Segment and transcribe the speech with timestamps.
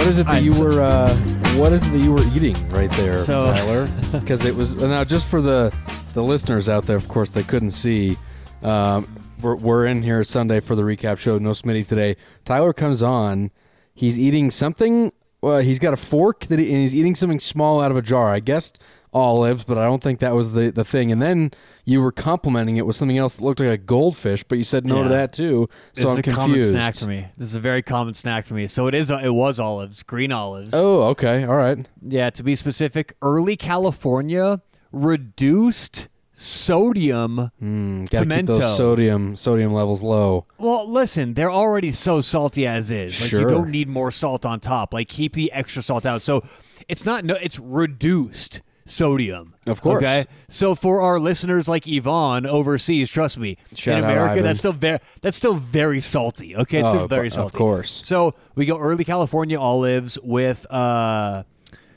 [0.00, 0.80] What is it that Alright, you so- were?
[0.80, 1.14] Uh,
[1.58, 3.86] what is it that you were eating right there, So- Tyler?
[4.12, 5.74] Because it was now just for the
[6.14, 6.96] the listeners out there.
[6.96, 8.16] Of course, they couldn't see.
[8.62, 9.06] Um,
[9.42, 11.36] we're, we're in here Sunday for the recap show.
[11.36, 12.16] No Smitty today.
[12.46, 13.50] Tyler comes on.
[13.94, 15.12] He's eating something.
[15.42, 18.02] Uh, he's got a fork that he, and he's eating something small out of a
[18.02, 18.32] jar.
[18.32, 18.80] I guessed
[19.12, 21.10] olives, but I don't think that was the the thing.
[21.12, 21.50] And then
[21.84, 24.86] you were complimenting it with something else that looked like a goldfish, but you said
[24.86, 25.68] no to that too.
[25.92, 26.38] So is I'm a confused.
[26.38, 27.26] common snack for me.
[27.36, 28.66] This is a very common snack for me.
[28.66, 29.10] So it is.
[29.10, 30.70] It was olives, green olives.
[30.72, 31.86] Oh, okay, all right.
[32.02, 34.60] Yeah, to be specific, early California
[34.92, 37.50] reduced sodium.
[37.62, 38.52] Mm, gotta Pimento.
[38.54, 40.46] keep those sodium sodium levels low.
[40.58, 43.20] Well, listen, they're already so salty as is.
[43.20, 44.94] Like you don't need more salt on top.
[44.94, 46.22] Like keep the extra salt out.
[46.22, 46.44] So
[46.88, 49.54] it's not no it's reduced sodium.
[49.66, 50.02] Of course.
[50.02, 50.26] Okay.
[50.48, 54.98] So for our listeners like Yvonne overseas, trust me, Shout in America that's still very
[55.22, 56.56] that's still very salty.
[56.56, 57.46] Okay, Oh, still very salty.
[57.54, 57.90] of course.
[58.06, 61.44] So we go early California olives with uh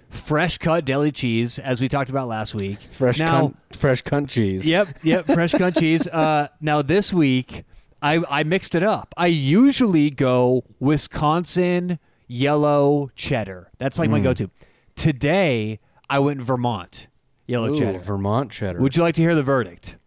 [0.10, 2.78] fresh cut deli cheese, as we talked about last week.
[2.92, 4.70] Fresh now, cunt, fresh cunt cheese.
[4.70, 6.08] Yep, yep, fresh cut cheese.
[6.08, 7.64] Uh, now this week,
[8.02, 9.14] I I mixed it up.
[9.18, 11.98] I usually go Wisconsin
[12.28, 13.72] yellow cheddar.
[13.80, 14.24] That's like my Hmm.
[14.26, 14.50] go-to.
[14.96, 17.08] Today, I went Vermont
[17.48, 18.00] yellow Ooh, cheddar.
[18.00, 18.80] Vermont cheddar.
[18.80, 19.98] Would you like to hear the verdict?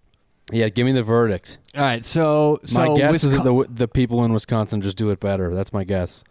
[0.53, 1.59] yeah, give me the verdict.
[1.75, 5.11] All right, so so my guess is that the the people in Wisconsin just do
[5.11, 5.55] it better.
[5.55, 6.23] That's my guess.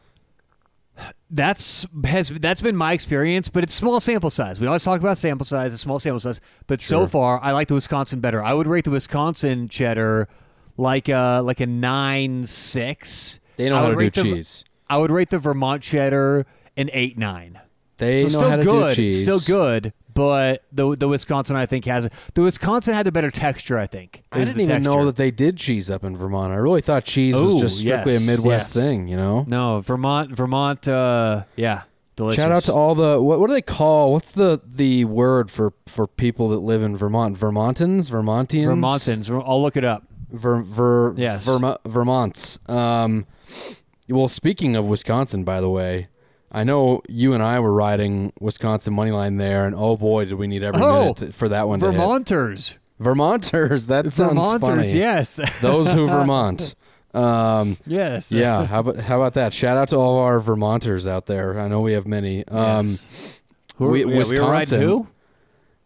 [1.30, 4.62] that's has that's been my experience, but it's small sample size.
[4.62, 7.68] We always talk about sample size, a small sample size, but so far I like
[7.68, 8.42] the Wisconsin better.
[8.42, 10.30] I would rate the Wisconsin cheddar
[10.78, 13.40] like a like a nine six.
[13.58, 14.64] They know how to do the- cheese.
[14.88, 16.46] I would rate the Vermont cheddar
[16.78, 17.60] an eight nine.
[17.98, 19.22] They so know still how to good, do cheese.
[19.22, 23.78] still good, but the the Wisconsin I think has the Wisconsin had a better texture.
[23.78, 26.52] I think I didn't even know that they did cheese up in Vermont.
[26.54, 28.86] I really thought cheese was just strictly yes, a Midwest yes.
[28.86, 29.08] thing.
[29.08, 29.46] You know.
[29.48, 30.88] No, Vermont, Vermont.
[30.88, 31.84] Uh, yeah,
[32.16, 32.44] delicious.
[32.44, 34.12] Shout out to all the what, what do they call?
[34.12, 37.38] What's the the word for for people that live in Vermont?
[37.38, 39.44] Vermontans, Vermontians, Vermontans.
[39.48, 40.04] I'll look it up.
[40.32, 41.46] Ver, ver, Yes.
[41.46, 42.60] Vermo- Vermonts.
[42.70, 43.26] Um,
[44.10, 46.08] well, speaking of Wisconsin, by the way,
[46.56, 50.36] I know you and I were riding Wisconsin money line there, and oh boy, did
[50.36, 51.80] we need every Oh, minute to, for that one.
[51.80, 52.78] Vermonters.
[53.00, 53.88] Vermonters.
[53.88, 54.62] That sounds Vermonters,
[54.92, 54.92] funny.
[55.00, 55.40] yes.
[55.62, 56.76] Those who Vermont.
[57.14, 58.32] Um, yes.
[58.32, 58.66] yeah.
[58.66, 59.54] How about how about that?
[59.54, 61.60] Shout out to all our Vermonters out there.
[61.60, 62.46] I know we have many.
[62.48, 63.42] Um, Yes.
[63.78, 64.82] Who, are, we- yeah, we were riding Wisconsin.
[64.82, 65.08] who?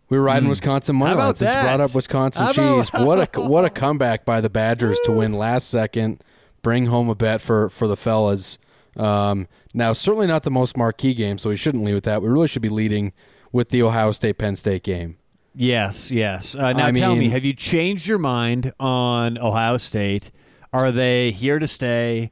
[0.09, 1.11] We were riding Wisconsin money.
[1.11, 2.89] How line about since you brought up Wisconsin cheese.
[2.93, 6.23] What a what a comeback by the Badgers to win last second,
[6.61, 8.57] bring home a bet for for the fellas.
[8.97, 12.21] Um, now certainly not the most marquee game, so we shouldn't lead with that.
[12.21, 13.13] We really should be leading
[13.51, 15.17] with the Ohio State Penn State game.
[15.55, 16.55] Yes, yes.
[16.55, 20.31] Uh, now I tell me, have you changed your mind on Ohio State?
[20.71, 22.31] Are they here to stay?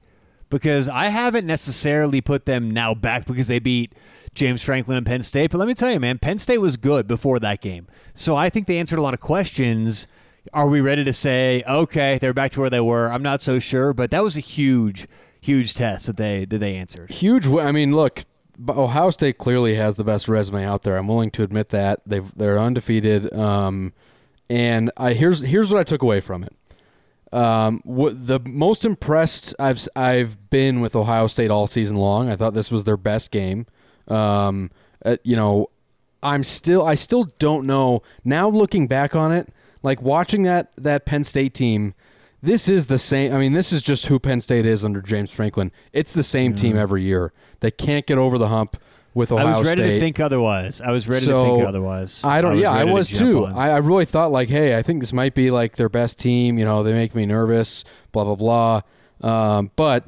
[0.49, 3.93] Because I haven't necessarily put them now back because they beat
[4.33, 5.51] James Franklin and Penn State.
[5.51, 7.87] But let me tell you, man, Penn State was good before that game.
[8.13, 10.07] So I think they answered a lot of questions.
[10.53, 13.11] Are we ready to say, okay, they're back to where they were?
[13.11, 15.07] I'm not so sure, but that was a huge,
[15.41, 17.11] huge test that they that they answered.
[17.11, 17.47] Huge.
[17.47, 18.25] I mean, look,
[18.69, 20.97] Ohio State clearly has the best resume out there.
[20.97, 23.33] I'm willing to admit that they've they're undefeated.
[23.33, 23.93] Um,
[24.49, 26.53] and I here's here's what I took away from it.
[27.33, 32.29] Um, what the most impressed I've I've been with Ohio State all season long.
[32.29, 33.65] I thought this was their best game.
[34.07, 34.71] Um,
[35.05, 35.69] uh, you know,
[36.23, 39.49] I'm still I still don't know now looking back on it,
[39.83, 41.93] like watching that that Penn State team.
[42.41, 43.33] This is the same.
[43.33, 45.71] I mean, this is just who Penn State is under James Franklin.
[45.91, 47.33] It's the same team every year.
[47.61, 48.77] They can't get over the hump
[49.15, 49.55] with Ohio State.
[49.55, 49.93] I was ready State.
[49.95, 50.79] to think otherwise.
[50.81, 52.23] I was ready So, to think otherwise.
[52.23, 52.53] I don't.
[52.53, 53.45] was yeah, I ready to was too.
[53.45, 56.59] I, I really thought like, hey, I think this might be like their best team.
[56.59, 57.83] You know, they make me nervous.
[58.11, 58.81] Blah blah blah.
[59.57, 60.05] Um, but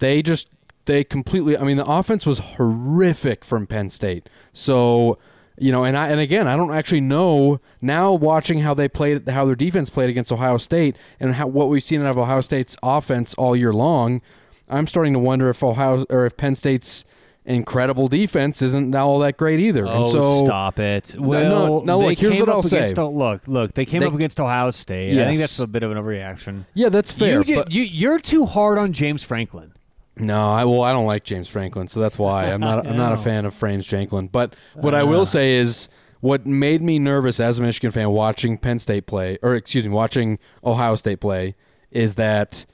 [0.00, 0.48] they just
[0.86, 1.56] they completely.
[1.56, 4.28] I mean, the offense was horrific from Penn State.
[4.52, 5.18] So
[5.62, 9.28] you know, and I and again, I don't actually know now watching how they played,
[9.28, 12.40] how their defense played against Ohio State, and how what we've seen out of Ohio
[12.40, 14.20] State's offense all year long.
[14.68, 17.04] I'm starting to wonder if Ohio or if Penn State's
[17.44, 19.86] incredible defense isn't now all that great either.
[19.86, 21.14] Oh, and so stop it!
[21.16, 22.78] no, Well, no, they look, here's what I'll say.
[22.78, 25.20] against, oh, Look, look, they came They- up against Ohio State.
[25.20, 26.64] I think that's a bit of an overreaction.
[26.74, 27.42] Yeah, that's fair.
[27.42, 29.72] you, but you, you're too hard on James Franklin.
[30.16, 32.86] No, I well, I don't like James Franklin, so that's why I'm not.
[32.88, 34.28] I'm not a fan of Frames Franklin.
[34.28, 35.26] But what I will uh.
[35.26, 35.88] say is,
[36.20, 39.90] what made me nervous as a Michigan fan watching Penn State play, or excuse me,
[39.90, 41.54] watching Ohio State play,
[41.90, 42.66] is that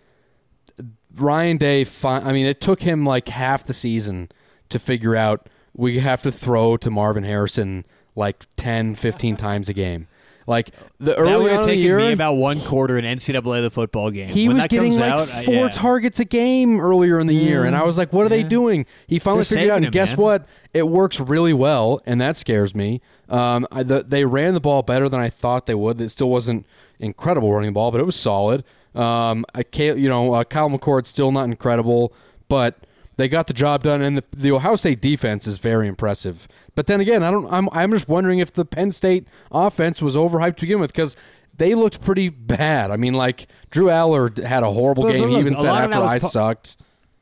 [1.14, 1.84] Ryan Day.
[1.84, 4.30] Fi- I mean, it took him like half the season
[4.68, 7.86] to figure out we have to throw to Marvin Harrison
[8.16, 10.08] like 10, 15 times a game.
[10.48, 14.10] Like the early on in the year, me about one quarter in NCAA the football
[14.10, 14.28] game.
[14.30, 15.68] he When was that getting like out, I- four yeah.
[15.68, 18.86] targets a game earlier in the year, and I was like, "What are they doing?"
[19.06, 20.22] He finally They're figured out, and him, guess man.
[20.24, 20.46] what?
[20.72, 23.02] It works really well, and that scares me.
[23.28, 26.00] Um, I, the, they ran the ball better than I thought they would.
[26.00, 26.64] It still wasn't
[26.98, 28.64] incredible running the ball, but it was solid.
[28.94, 32.12] Um, I can't, you know, uh, Kyle McCord's still not incredible,
[32.48, 32.74] but
[33.18, 36.48] they got the job done, and the, the Ohio State defense is very impressive.
[36.74, 37.52] But then again, I don't.
[37.52, 41.14] I'm I'm just wondering if the Penn State offense was overhyped to begin with because.
[41.56, 42.92] They looked pretty bad.
[42.92, 45.28] I mean, like Drew Allar had a horrible game.
[45.28, 46.76] he look, even said after I po- sucked.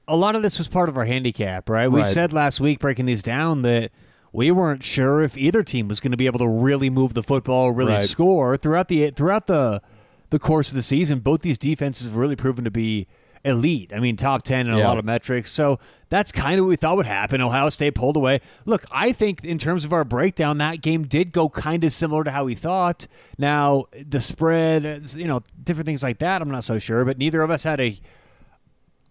[0.06, 1.88] a lot of this was part of our handicap, right?
[1.90, 2.06] We Right.
[2.06, 3.92] said last week, breaking these down, that
[4.34, 7.22] we weren't sure if either team was going to be able to really move the
[7.22, 8.06] football, really Right.
[8.06, 9.80] score throughout the throughout the
[10.28, 11.20] the course of the season.
[11.20, 13.06] Both these defenses have really proven to be
[13.46, 13.92] elite.
[13.94, 14.88] I mean, top ten in a Yeah.
[14.88, 15.50] lot of metrics.
[15.52, 15.78] So
[16.08, 17.40] that's kind of what we thought would happen.
[17.40, 18.40] Ohio State pulled away.
[18.64, 22.24] Look, I think in terms of our breakdown, that game did go kind of similar
[22.24, 23.06] to how we thought.
[23.38, 26.42] Now the spread, you know, different things like that.
[26.42, 27.98] I'm not so sure, but neither of us had a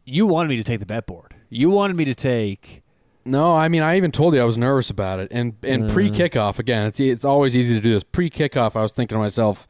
[0.05, 1.33] you wanted me to take the bet board.
[1.49, 2.83] You wanted me to take.
[3.25, 5.29] No, I mean I even told you I was nervous about it.
[5.31, 5.93] And and uh.
[5.93, 8.03] pre kickoff again, it's it's always easy to do this.
[8.03, 9.67] Pre kickoff, I was thinking to myself,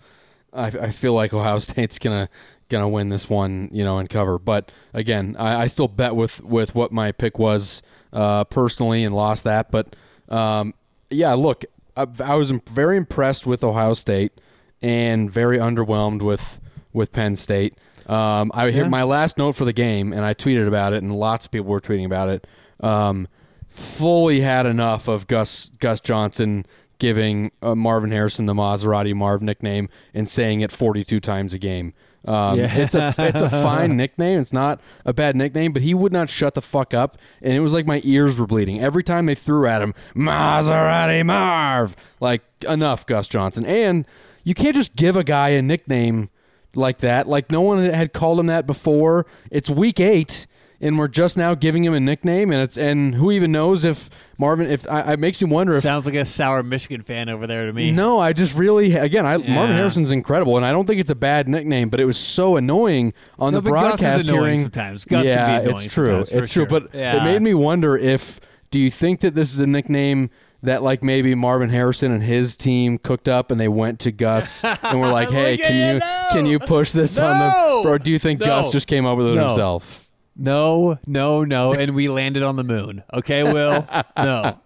[0.51, 2.27] I, I feel like Ohio State's gonna
[2.69, 4.39] gonna win this one, you know, and cover.
[4.39, 7.81] But again, I, I still bet with with what my pick was
[8.13, 9.71] uh, personally and lost that.
[9.71, 9.95] But
[10.29, 10.73] um,
[11.09, 11.65] yeah, look,
[11.95, 14.33] I, I was very impressed with Ohio State
[14.81, 16.59] and very underwhelmed with
[16.93, 17.75] with Penn State.
[18.07, 18.89] Um, I hear Yeah.
[18.89, 21.67] my last note for the game, and I tweeted about it, and lots of people
[21.71, 22.45] were tweeting about it.
[22.79, 23.27] Um,
[23.67, 26.65] fully had enough of Gus Gus Johnson
[26.97, 31.93] giving uh, Marvin Harrison the Maserati Marv nickname and saying it 42 times a game.
[32.27, 32.75] Um, Yeah.
[32.75, 34.39] It's a it's a fine nickname.
[34.39, 37.59] It's not a bad nickname, but he would not shut the fuck up, and it
[37.59, 41.95] was like my ears were bleeding every time they threw at him Maserati Marv.
[42.19, 44.05] Like enough, Gus Johnson, and
[44.43, 46.29] you can't just give a guy a nickname
[46.73, 47.27] like that.
[47.27, 49.25] Like no one had called him that before.
[49.51, 50.47] It's week eight,
[50.81, 54.09] and we're just now giving him a nickname, and it's and who even knows if
[54.37, 54.67] Marvin?
[54.67, 57.65] If I, it makes me wonder if Sounds like a sour Michigan fan over there
[57.65, 57.91] to me.
[57.91, 61.15] no, I just really again, I, Marvin Harrison's incredible, and I don't think it's a
[61.15, 64.43] bad nickname, but it was so annoying on No, the but Gus is broadcast annoying
[64.43, 64.61] hearing.
[64.61, 65.05] sometimes.
[65.05, 66.19] Gus can yeah, it's true.
[66.21, 66.65] it's true, sure.
[66.65, 67.17] but Yeah.
[67.17, 68.39] it made me wonder if
[68.71, 70.29] do you think that this is a nickname
[70.63, 74.63] that like maybe Marvin Harrison and his team cooked up and they went to Gus
[74.83, 76.25] and were like, "Hey, can you, no!
[76.31, 78.47] can you push this on the?" Or do you think No.
[78.47, 79.43] Gus just came up with it No.
[79.47, 80.04] himself?
[80.35, 81.73] No, no, no.
[81.73, 83.03] And we landed on the moon.
[83.13, 83.87] Okay, Will?
[84.17, 84.59] No.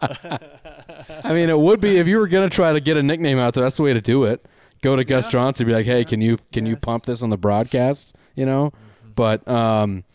[1.23, 3.53] I mean, it would be if you were gonna try to get a nickname out
[3.53, 3.63] there.
[3.63, 4.45] That's the way to do it.
[4.81, 7.37] Go to Gus Johnson, be like, "Hey, can you can you pump this on the
[7.37, 8.71] broadcast?" You know.
[9.15, 10.05] But um,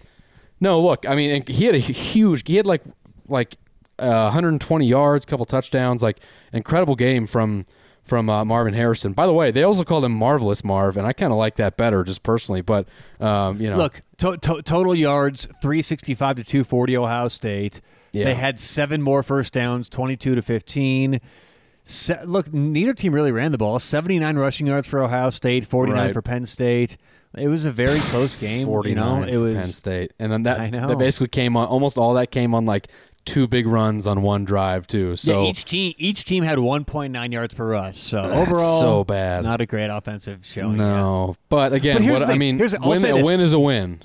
[0.60, 2.42] no, look, I mean, he had a huge.
[2.46, 2.82] He had like
[3.28, 3.56] like
[3.98, 6.20] uh, 120 yards, couple touchdowns, like
[6.52, 7.66] incredible game from
[8.04, 9.12] from uh, Marvin Harrison.
[9.12, 11.76] By the way, they also called him Marvelous Marv, and I kind of like that
[11.76, 12.60] better, just personally.
[12.60, 12.86] But
[13.20, 17.80] um, you know, Look, to- to- total yards 365 to 240 Ohio State.
[18.12, 18.26] Yeah.
[18.26, 21.20] They had seven more first downs, 22 to 15.
[21.82, 23.78] Se- look, neither team really ran the ball.
[23.78, 26.12] 79 rushing yards for Ohio State, 49 Right.
[26.14, 26.96] for Penn State.
[27.36, 28.66] It was a very close game.
[28.66, 30.86] 49 You know, it was Penn State, and then that I know.
[30.86, 32.86] that basically came on almost all that came on like
[33.24, 35.16] two big runs on one drive too.
[35.16, 37.96] So yeah, each team each team had 1.9 yards per rush.
[37.98, 39.44] So overall, so bad.
[39.44, 40.76] Not a great offensive showing.
[40.76, 44.00] no, but again, But what I mean, Here's- win, a win is a win.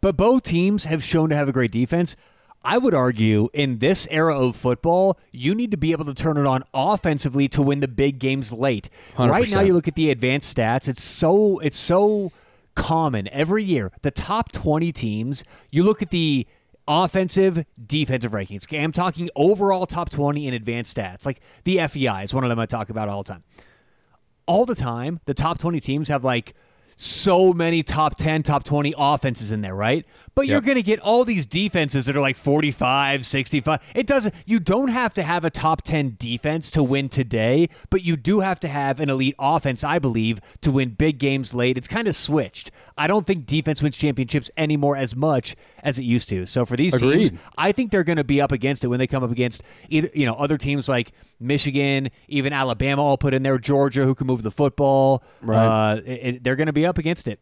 [0.00, 2.16] but both teams have shown to have a great defense.
[2.64, 6.36] I would argue in this era of football, you need to be able to turn
[6.36, 8.90] it on offensively to win the big games late.
[9.16, 12.32] Right now you look at the advanced stats, it's so it's so
[12.74, 13.92] common every year.
[14.02, 16.46] The top 20 teams, you look at the
[16.88, 18.64] offensive defensive rankings.
[18.64, 21.24] Okay, I'm talking overall top 20 in advanced stats.
[21.26, 23.44] Like the FEI is one of them I talk about all the time
[24.48, 26.54] all the time, the top 20 teams have like
[26.96, 30.04] so many top 10, top 20 offenses in there, right?
[30.38, 33.80] But you're going to get all these defenses that are like 45, 65.
[33.94, 38.02] It doesn't, you don't have to have a top 10 defense to win today, but
[38.02, 41.76] you do have to have an elite offense, I believe, to win big games late.
[41.76, 42.70] It's kind of switched.
[42.96, 46.46] I don't think defense wins championships anymore as much as it used to.
[46.46, 49.06] So for these teams, I think they're going to be up against it when they
[49.08, 53.02] come up against either you know other teams like Michigan, even Alabama.
[53.02, 55.22] All put in there, Georgia, who can move the football.
[55.42, 55.94] Right.
[55.94, 57.40] Uh, it, it- they're going to be up against it.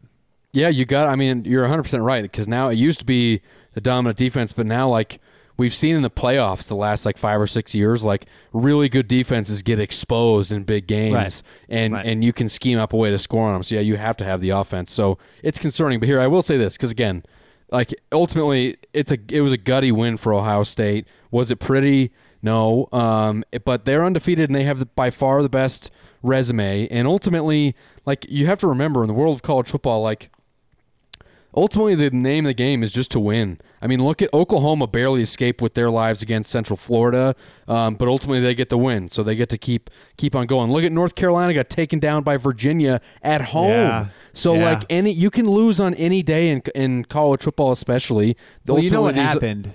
[0.56, 1.06] Yeah, you got.
[1.08, 3.42] I mean, you're 100 percent right because now it used to be
[3.74, 5.20] the dominant defense, but now like
[5.58, 9.06] we've seen in the playoffs the last like five or six years, like really good
[9.06, 11.42] defenses get exposed in big games, Right.
[11.68, 12.06] and Right.
[12.06, 13.62] and you can scheme up a way to score on them.
[13.62, 14.92] So yeah, you have to have the offense.
[14.92, 16.00] So it's concerning.
[16.00, 17.22] But here, I will say this because again,
[17.70, 21.06] like ultimately it's a it was a gutty win for Ohio State.
[21.30, 22.12] Was it pretty?
[22.42, 25.90] No, um, but they're undefeated and they have the, by far the best
[26.22, 26.86] resume.
[26.88, 27.74] And ultimately,
[28.06, 30.30] like you have to remember in the world of college football, like
[31.56, 33.58] ultimately the name of the game is just to win.
[33.80, 37.34] I mean, look at Oklahoma barely escaped with their lives against Central Florida,
[37.68, 40.70] um, but ultimately they get the win, so they get to keep keep on going.
[40.70, 43.70] Look at North Carolina got taken down by Virginia at home.
[43.70, 44.06] Yeah.
[44.32, 44.64] So Yeah.
[44.72, 48.36] like any you can lose on any day in in college football, especially.
[48.66, 49.72] Well, you know what happened.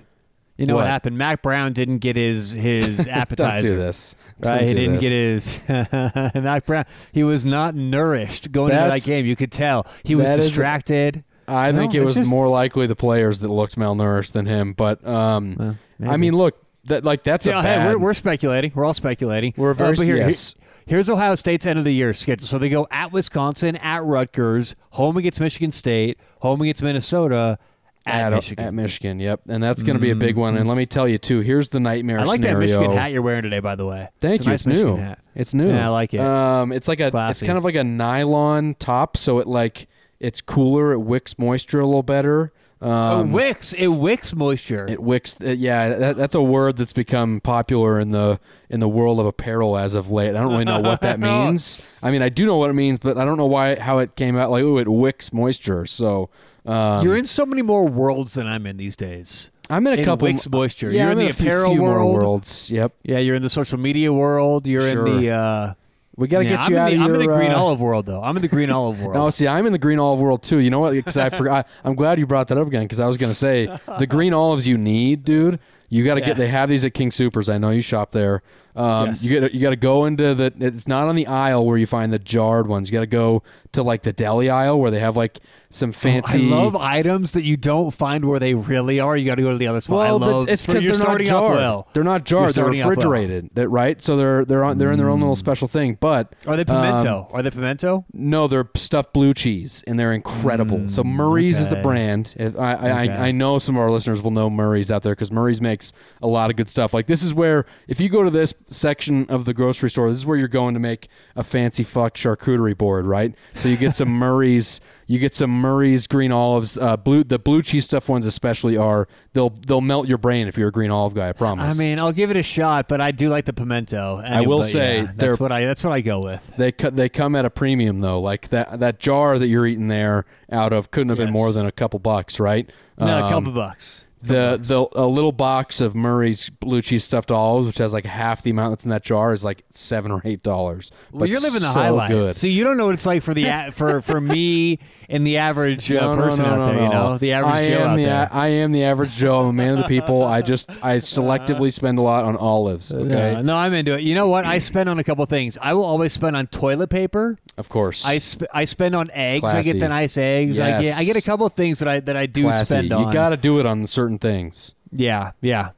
[0.58, 0.82] You know what?
[0.82, 0.90] What?
[0.90, 1.18] happened.
[1.18, 3.68] Mack Brown didn't get his his appetizer.
[3.70, 4.16] Don't do this.
[4.42, 5.60] Don't Right, he do didn't this.
[5.68, 5.92] get
[6.34, 6.86] his Mack Brown.
[7.12, 9.26] He was not nourished going into that game.
[9.26, 11.24] You could tell he was distracted.
[11.54, 14.74] I No, think it was just- more likely the players that looked malnourished than him.
[14.74, 15.56] But um,
[16.00, 16.56] Well, I mean, look,
[16.86, 18.72] that like that's Yeah, a hey, we're, we're speculating.
[18.74, 19.54] We're all speculating.
[19.58, 20.56] We're very- Uh, here- yes.
[20.58, 22.48] here- here's Ohio State's end of the year schedule.
[22.48, 27.60] So they go at Wisconsin, at Rutgers, home against Michigan State, home against Minnesota,
[28.04, 28.66] at, at Michigan.
[28.66, 30.58] At Michigan, yep, and that's going to be a big one.
[30.58, 31.42] And let me tell you too.
[31.42, 32.56] Here's the nightmare I like scenario.
[32.56, 34.10] that Michigan hat you're wearing today, by the way.
[34.20, 34.50] Thank it's a you.
[34.50, 35.02] nice it's Michigan new.
[35.02, 35.20] hat.
[35.36, 35.70] It's new.
[35.70, 36.20] Yeah, I like it.
[36.20, 37.12] Um, it's like a.
[37.12, 37.44] Classy.
[37.46, 39.88] It's kind of like a nylon top, so it like
[40.22, 40.94] it's cooler.
[40.94, 42.54] It wicks moisture a little better.
[42.82, 43.74] Um, oh, wicks.
[43.74, 44.88] It wicks moisture.
[44.90, 45.40] It wicks.
[45.40, 48.40] Uh, yeah, that, that's a word that's become popular in the
[48.72, 50.30] in the world of apparel as of late.
[50.30, 51.80] I don't really know what that means.
[52.02, 54.16] I mean, I do know what it means, but I don't know why how it
[54.16, 54.50] came out.
[54.50, 55.86] Like, oh, it wicks moisture.
[55.86, 56.30] So
[56.66, 59.52] um, You're in so many more worlds than I'm in these days.
[59.70, 60.28] I'm in a in couple.
[60.28, 60.90] wicks moisture.
[60.90, 62.14] Yeah, You're I'm in the a few- apparel few more world.
[62.16, 62.72] worlds.
[62.72, 62.94] Yep.
[63.04, 64.66] Yeah, you're in the social media world.
[64.66, 65.06] You're Sure.
[65.08, 65.30] in the.
[65.30, 65.74] Uh,
[66.16, 67.22] We got to yeah, get I'm you out the, of I'm your.
[67.22, 68.22] in the green uh, olive world, though.
[68.22, 69.16] I'm in the green olive world.
[69.16, 70.60] No, see, I'm in the green olive world too.
[70.60, 70.92] You know what?
[70.92, 71.68] Because I forgot.
[71.84, 72.84] I'm glad you brought that up again.
[72.84, 73.66] Because I was going to say
[74.00, 75.60] the green olives you need, dude.
[75.94, 76.38] You got to get.
[76.38, 77.54] They have these at King Soopers.
[77.54, 78.42] I know you shop there.
[78.74, 79.24] Um, Yes.
[79.26, 79.54] You got.
[79.54, 80.54] You got to go into the.
[80.58, 82.90] It's not on the aisle where you find the jarred ones.
[82.90, 83.44] You got to go
[83.74, 86.50] to like the deli aisle where they have like some fancy.
[86.50, 89.18] Oh, I love items that you don't find where they really are.
[89.18, 89.96] You got to go to the other spot.
[89.98, 90.48] Well, I love.
[90.50, 91.56] it's because you're they're not jarred.
[91.58, 91.88] well.
[91.94, 92.54] They're not jarred.
[92.56, 92.90] They're off well.
[92.90, 93.50] refrigerated.
[93.56, 94.02] That right.
[94.02, 95.98] So they're they're on they're in their own little special thing.
[96.00, 97.28] But Are they um, pimento?
[97.34, 98.06] are they pimento?
[98.14, 100.88] No, they're stuffed blue cheese, and they're incredible.
[100.88, 102.36] so Murray's is the Mm, brand.
[102.40, 102.92] I, I, Okay.
[103.14, 105.81] I, I know some of our listeners will know Murray's out there because Murray's makes
[106.22, 106.94] a lot of good stuff.
[106.94, 110.18] Like this is where if you go to this section of the grocery store, this
[110.18, 113.34] is where you're going to make a fancy fuck charcuterie board, right?
[113.56, 116.78] So you get some Murray's, you get some Murray's green olives.
[116.78, 120.58] Uh, blue the blue cheese stuff ones especially are they'll they'll melt your brain if
[120.58, 121.30] you're a green olive guy.
[121.30, 121.76] I promise.
[121.76, 124.22] I mean, I'll give it a shot, but I do like the pimento.
[124.26, 126.52] I will say yeah, that's what I that's what I go with.
[126.58, 126.96] They cut.
[126.96, 128.20] They come at a premium though.
[128.20, 131.66] Like that that jar that you're eating there out of couldn't have been more than
[131.66, 132.70] a couple bucks, right?
[132.98, 134.06] No, a Um, couple bucks.
[134.22, 138.44] The the a little box of Murray's blue cheese stuffed olives, which has like half
[138.44, 140.92] the amount that's in that jar, is like seven or eight dollars.
[141.12, 142.10] Well, But you're living the so high life.
[142.10, 142.36] Good.
[142.36, 145.92] So you don't know what it's like for the for for me and the average
[145.92, 146.84] uh, No, no, person no, out there.
[146.84, 148.30] You know, the average I Joe am out the there.
[148.32, 149.40] I am the average Joe.
[149.42, 150.24] I'm a man of the people.
[150.24, 152.94] I just I selectively spend a lot on olives.
[152.94, 154.02] Okay, No, I'm into it.
[154.04, 154.46] You know what?
[154.46, 155.58] I spend on a couple things.
[155.62, 157.38] I will always spend on toilet paper.
[157.58, 158.06] of course.
[158.06, 159.54] I sp- I spend on eggs.
[159.54, 160.60] I get the nice eggs.
[160.60, 162.66] I get I get a couple of things that I that I do Classy.
[162.66, 163.08] spend on.
[163.08, 164.76] You got to do it on certain things.
[164.92, 165.70] Yeah, yeah.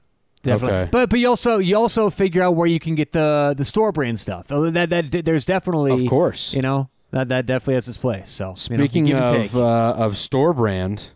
[0.42, 0.78] Definitely.
[0.80, 0.90] Okay.
[0.92, 3.92] But but you also you also figure out where you can get the the store
[3.94, 4.52] brand stuff.
[4.52, 6.54] Uh, That that there's definitely Of course.
[6.54, 8.28] You know, that that definitely has its place.
[8.30, 9.52] So you know, Speaking and take.
[9.52, 11.12] of uh, of store brand,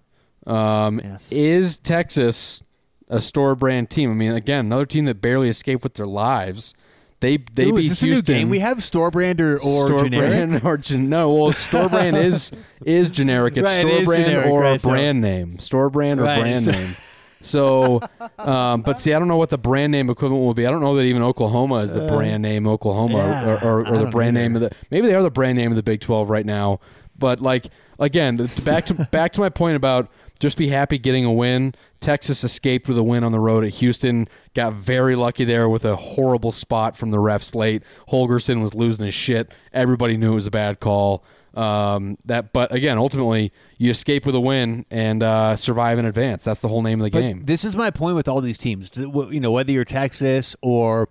[0.45, 1.27] um, Yes.
[1.31, 2.63] is Texas
[3.09, 4.11] a store brand team?
[4.11, 6.73] I mean, again, another team that barely escaped with their lives.
[7.19, 8.33] They they Ooh, beat is this Houston.
[8.33, 8.49] a new game?
[8.49, 10.29] We have store brand or, or store generic.
[10.49, 11.33] brand or gen- no?
[11.33, 12.51] Well, store brand is
[12.85, 13.57] is generic.
[13.57, 15.59] It's Right, store brand generic, or right, a so- brand name.
[15.59, 16.95] Store brand or Right, brand so- name.
[17.39, 18.01] So,
[18.39, 20.65] um, but see, I don't know what the brand name equivalent will be.
[20.65, 23.87] I don't know that even Oklahoma is the brand name Oklahoma Uh, yeah, or, or,
[23.87, 24.43] I or the brand either.
[24.49, 24.75] name of the.
[24.91, 26.79] Maybe they are the brand name of the Big Twelve right now.
[27.17, 27.67] But like
[27.99, 31.73] again, back to back to my point about just be happy getting a win.
[31.99, 34.27] Texas escaped with a win on the road at Houston.
[34.53, 37.81] Got very lucky there with a horrible spot from the refs late.
[38.09, 39.51] Holgorsen was losing his shit.
[39.73, 41.23] Everybody knew it was a bad call.
[41.57, 46.43] Um, that, but again, ultimately, you escape with a win and uh, survive in advance.
[46.43, 47.45] That's the whole name of the But game.
[47.45, 48.91] This is my point with all these teams.
[48.95, 51.09] You know, whether you're Texas or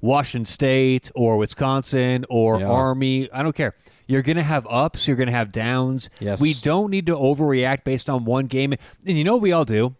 [0.00, 2.66] Washington State or Wisconsin or Yeah.
[2.68, 3.74] Army, I don't care.
[4.06, 5.06] You're going to have ups.
[5.06, 6.10] You're going to have downs.
[6.20, 6.40] Yes.
[6.40, 8.74] We don't need to overreact based on one game.
[9.06, 9.94] And you know what we all do?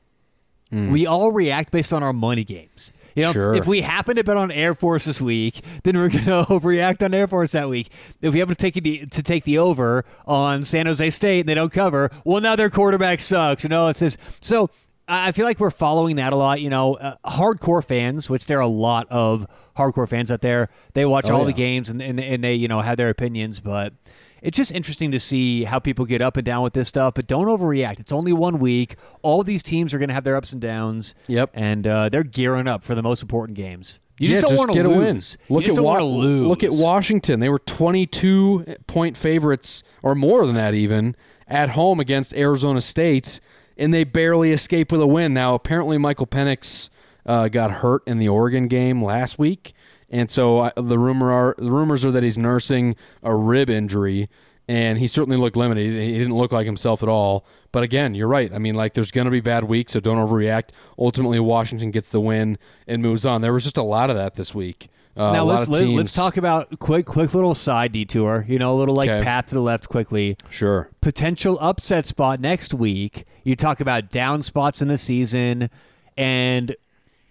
[0.73, 2.93] We all react based on our money games.
[3.15, 3.33] You know.
[3.33, 3.55] Sure.
[3.55, 7.03] if we happen to bet on Air Force this week, then we're going to overreact
[7.03, 7.91] on Air Force that week.
[8.21, 11.49] If we happen to take the to take the over on San Jose State and
[11.49, 13.63] they don't cover, well, now their quarterback sucks.
[13.63, 14.17] You know, it's this.
[14.41, 14.71] So
[15.07, 16.61] I feel like we're following that a lot.
[16.61, 20.71] You know, uh, hardcore fans, which there are a lot of hardcore fans out there.
[20.95, 23.61] They watch Oh, all the games and, and and they you know have their opinions,
[23.61, 23.93] but
[24.45, 27.15] it's just interesting to see how people get up and down with this stuff.
[27.15, 27.99] But don't overreact.
[27.99, 28.97] It's only one week.
[29.23, 31.15] All these teams are going to have their ups and downs.
[31.27, 31.51] Yep.
[31.55, 33.99] and uh, they're gearing up for the most important games.
[34.19, 34.95] You yeah, just don't want to lose.
[34.95, 35.57] a win.
[35.57, 36.47] Look you just at Wa- want to lose.
[36.47, 37.41] Look at Washington.
[37.41, 41.17] They were 22 point favorites, or more than that, even
[41.49, 43.41] at home against Arizona State,
[43.77, 45.35] and they barely escaped with a win.
[45.35, 46.91] Now, apparently, Michael Penix
[47.27, 49.73] uh, got hurt in the Oregon game last week,
[50.11, 54.29] and so uh, the rumor are the rumors are that he's nursing a rib injury,
[54.69, 56.01] and he certainly looked limited.
[56.01, 57.45] He didn't look like himself at all.
[57.73, 58.53] But again, you're right.
[58.53, 60.69] I mean, like, there's going to be bad weeks, so don't overreact.
[60.97, 62.57] Ultimately, Washington gets the win
[62.87, 63.41] and moves on.
[63.41, 64.89] There was just a lot of that this week.
[65.17, 68.45] Uh, now a let's of let, let's talk about quick quick little side detour.
[68.49, 69.25] You know, a little like Okay.
[69.25, 70.37] path to the left quickly.
[70.51, 70.89] Sure.
[71.01, 73.25] Potential upset spot next week.
[73.45, 75.71] You talk about down spots in the season
[76.17, 76.75] and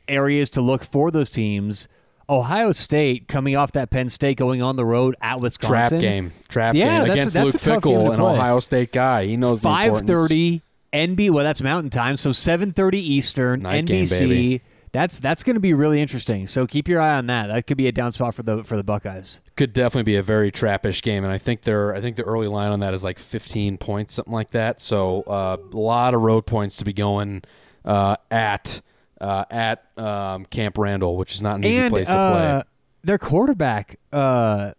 [0.08, 1.88] areas to look for those teams.
[2.30, 6.00] Ohio State coming off that Penn State going on the road at Wisconsin.
[6.00, 6.32] Trap game.
[6.50, 8.34] Trap Yeah, game that's a- against that's Luke a tough game Fickell, to an play.
[8.34, 9.26] Ohio State guy.
[9.26, 10.10] He knows the Five importance.
[10.30, 10.62] thirty
[10.94, 11.30] NB.
[11.32, 13.62] Well, that's Mountain Time, so seven thirty Eastern.
[13.64, 14.20] Night game, NBC.
[14.20, 14.62] baby.
[14.92, 16.46] That's that's going to be really interesting.
[16.46, 17.48] So keep your eye on that.
[17.48, 19.40] That could be a down spot for the for the Buckeyes.
[19.56, 22.48] Could definitely be a very trappish game, and I think they're I think the early
[22.48, 24.80] line on that is like 15 points, something like that.
[24.82, 27.42] So uh, a lot of road points to be going
[27.84, 28.82] uh, at
[29.24, 32.64] uh, at um, Camp Randall, which is not an easy and place to uh, play.
[33.04, 34.72] their quarterback, uh,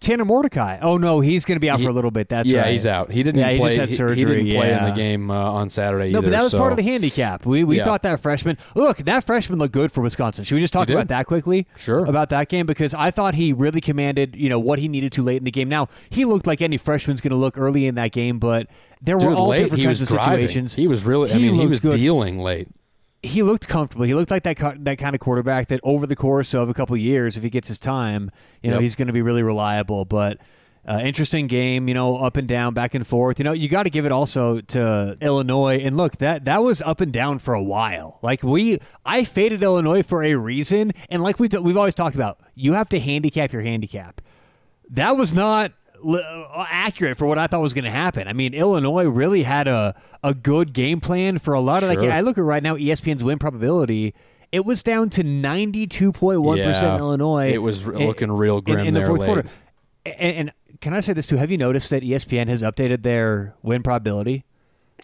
[0.00, 0.78] Tanner Mordecai.
[0.82, 2.28] Oh no, he's going to be out He- for a little bit.
[2.28, 2.72] That's yeah, right.
[2.72, 3.10] he's out.
[3.10, 3.68] He didn't Yeah, he play.
[3.70, 6.26] just had surgery, He, didn't play in the game uh, on Saturday No, either.
[6.26, 7.46] but that was so- part of the handicap.
[7.46, 7.84] We we Yeah.
[7.84, 8.58] thought that freshman.
[8.74, 10.44] Look, that freshman looked good for Wisconsin.
[10.44, 11.66] Should we just talk about that quickly?
[11.76, 12.04] Sure.
[12.04, 15.22] About that game because I thought he really commanded you know what he needed to
[15.22, 15.70] late in the game.
[15.70, 18.66] Now he looked like any freshman's going to look early in that game, but
[19.00, 20.28] there Dude, were all late, different kinds of driving.
[20.48, 20.74] situations.
[20.74, 21.30] He was really.
[21.30, 21.92] I He mean, he was good.
[21.92, 22.68] dealing late.
[23.24, 24.04] He looked comfortable.
[24.04, 26.96] He looked like that that kind of quarterback that over the course of a couple
[26.96, 28.30] years, if he gets his time,
[28.62, 28.82] you know, Yep.
[28.82, 30.04] he's going to be really reliable.
[30.04, 30.38] But
[30.86, 33.38] uh, interesting game, you know, up and down, back and forth.
[33.38, 35.78] You know, you got to give it also to Illinois.
[35.78, 38.18] And look, that that was up and down for a while.
[38.22, 42.14] Like we, I faded Illinois for a reason, and like we t- we've always talked
[42.16, 44.20] about, you have to handicap your handicap.
[44.90, 45.72] That was not
[46.56, 48.28] accurate for what I thought was going to happen.
[48.28, 51.94] I mean, Illinois really had a a good game plan for a lot of that.
[51.94, 52.02] Sure.
[52.04, 52.12] game.
[52.12, 54.14] I look at right now ESPN's win probability.
[54.52, 56.98] It was down to ninety two point one percent.
[56.98, 57.50] Illinois.
[57.52, 59.26] It was r- in- looking real grim in the there fourth late.
[59.26, 59.48] quarter.
[60.06, 61.36] And, and can I say this too?
[61.36, 64.44] Have you noticed that ESPN has updated their win probability?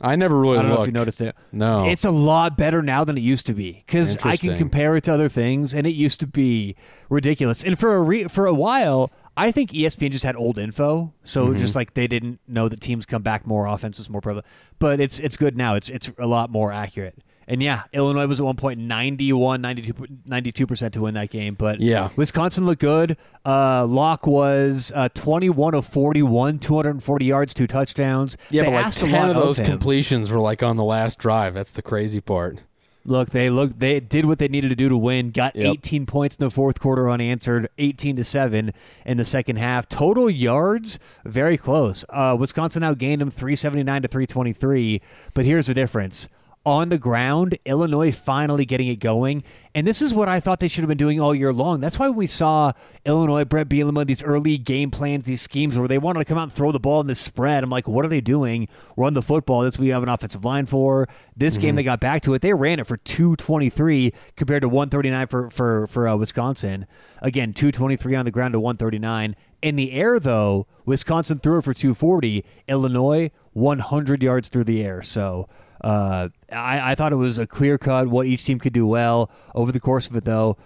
[0.03, 1.35] I never really I don't know if you noticed it.
[1.53, 1.85] No.
[1.87, 5.05] It's a lot better now than it used to be because I can compare it
[5.05, 6.77] to other things, and it used to be
[7.09, 7.65] ridiculous.
[7.65, 9.11] And for a re- for a while,
[9.47, 11.59] I think ESPN just had old info, so Mm-hmm.
[11.61, 14.47] just like they didn't know that teams come back more, offense was more prevalent.
[14.79, 15.75] But it's it's good now.
[15.75, 17.19] It's it's a lot more accurate.
[17.49, 21.55] And yeah, Illinois was at one point 91, 92 percent to win that game.
[21.55, 22.11] But Yeah.
[22.15, 23.17] Wisconsin looked good.
[23.45, 27.67] Uh, Locke was uh, twenty one of forty one, two hundred and forty yards, two
[27.67, 28.37] touchdowns.
[28.51, 29.67] Yeah, They but like ten of those him.
[29.67, 31.55] completions were like on the last drive.
[31.55, 32.61] That's the crazy part.
[33.05, 35.31] Look, they look they did what they needed to do to win.
[35.31, 35.73] Got Yep.
[35.73, 38.73] 18 points in the fourth quarter unanswered, 18 to 7
[39.07, 39.89] in the second half.
[39.89, 42.05] Total yards very close.
[42.11, 45.01] Uh, Wisconsin outgained them 379 to 323,
[45.35, 46.29] but here's the difference.
[46.67, 49.45] On the ground, Illinois finally getting it going.
[49.75, 51.81] And this is what I thought they should have been doing all year long.
[51.81, 52.73] That's why when we saw
[53.07, 56.43] Illinois, Bret Bielema, these early game plans, these schemes where they wanted to come out
[56.43, 57.65] and throw the ball in the spread.
[57.65, 58.69] I'm like, what are they doing?
[58.95, 59.63] Run the football.
[59.63, 61.09] That's what you have an offensive line for.
[61.35, 62.43] This game, they got back to it.
[62.43, 66.87] They ran it for 223 compared to 139 for for for uh, Wisconsin.
[67.23, 69.35] Again, 223 on the ground to 139.
[69.63, 72.45] In the air, though, Wisconsin threw it for 240.
[72.69, 75.01] Illinois 100 yards through the air.
[75.01, 75.47] So.
[75.81, 79.31] Uh, I, I thought it was a clear cut what each team could do well
[79.55, 80.57] over the course of it, though.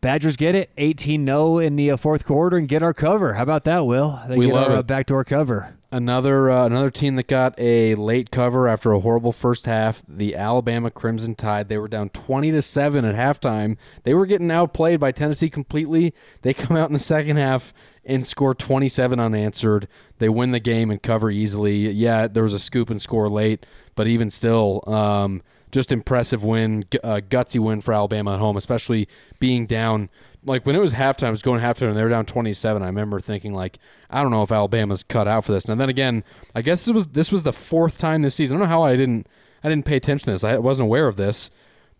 [0.00, 3.34] Badgers get it 18 0 in the uh, fourth quarter and get our cover.
[3.34, 4.20] How about that, Will?
[4.28, 4.86] They We get love our uh, it.
[4.86, 5.74] backdoor cover.
[5.90, 10.02] Another uh, another team that got a late cover after a horrible first half.
[10.06, 11.68] The Alabama Crimson Tide.
[11.68, 13.76] They were down twenty to seven at halftime.
[14.04, 16.12] They were getting outplayed by Tennessee completely.
[16.42, 17.72] They come out in the second half
[18.04, 19.88] and score twenty seven unanswered.
[20.18, 21.90] They win the game and cover easily.
[21.90, 23.64] Yeah, there was a scoop and score late,
[23.98, 29.06] but even still, um, just impressive win, uh, gutsy win for Alabama at home, especially
[29.38, 30.08] being down.
[30.44, 32.82] Like when it was halftime, it was going halftime, and they were down twenty-seven.
[32.82, 35.66] I remember thinking, like, I don't know if Alabama's cut out for this.
[35.66, 38.56] And then again, I guess this was this was the fourth time this season.
[38.56, 39.26] I don't know how I didn't
[39.62, 40.44] I didn't pay attention to this.
[40.44, 41.50] I wasn't aware of this,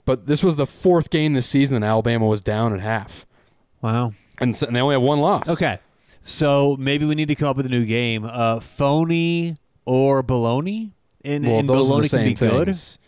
[0.06, 3.26] but this was the fourth game this season that Alabama was down at half,
[3.82, 4.14] Wow.
[4.40, 5.50] and, so, and they only have one loss.
[5.50, 5.78] Okay.
[6.22, 8.24] So maybe we need to come up with a new game.
[8.24, 10.92] Uh, phony or baloney?
[11.28, 12.98] And, well, and those are the same things.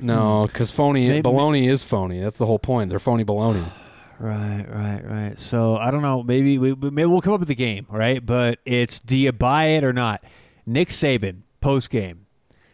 [0.00, 0.46] No, hmm.
[0.46, 2.18] because phony Maybe- baloney is phony.
[2.18, 2.90] That's the whole point.
[2.90, 3.64] They're phony baloney.
[4.20, 5.38] Right, right, right.
[5.38, 6.22] So I don't know.
[6.22, 8.24] Maybe we maybe we'll come up with a game, right?
[8.24, 10.22] But it's do you buy it or not?
[10.64, 12.26] Nick Saban post game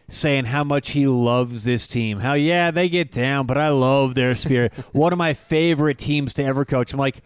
[0.09, 2.19] saying how much he loves this team.
[2.19, 4.73] How yeah they get down, but I love their spirit.
[4.91, 6.93] One of my favorite teams to ever coach.
[6.93, 7.23] I'm like.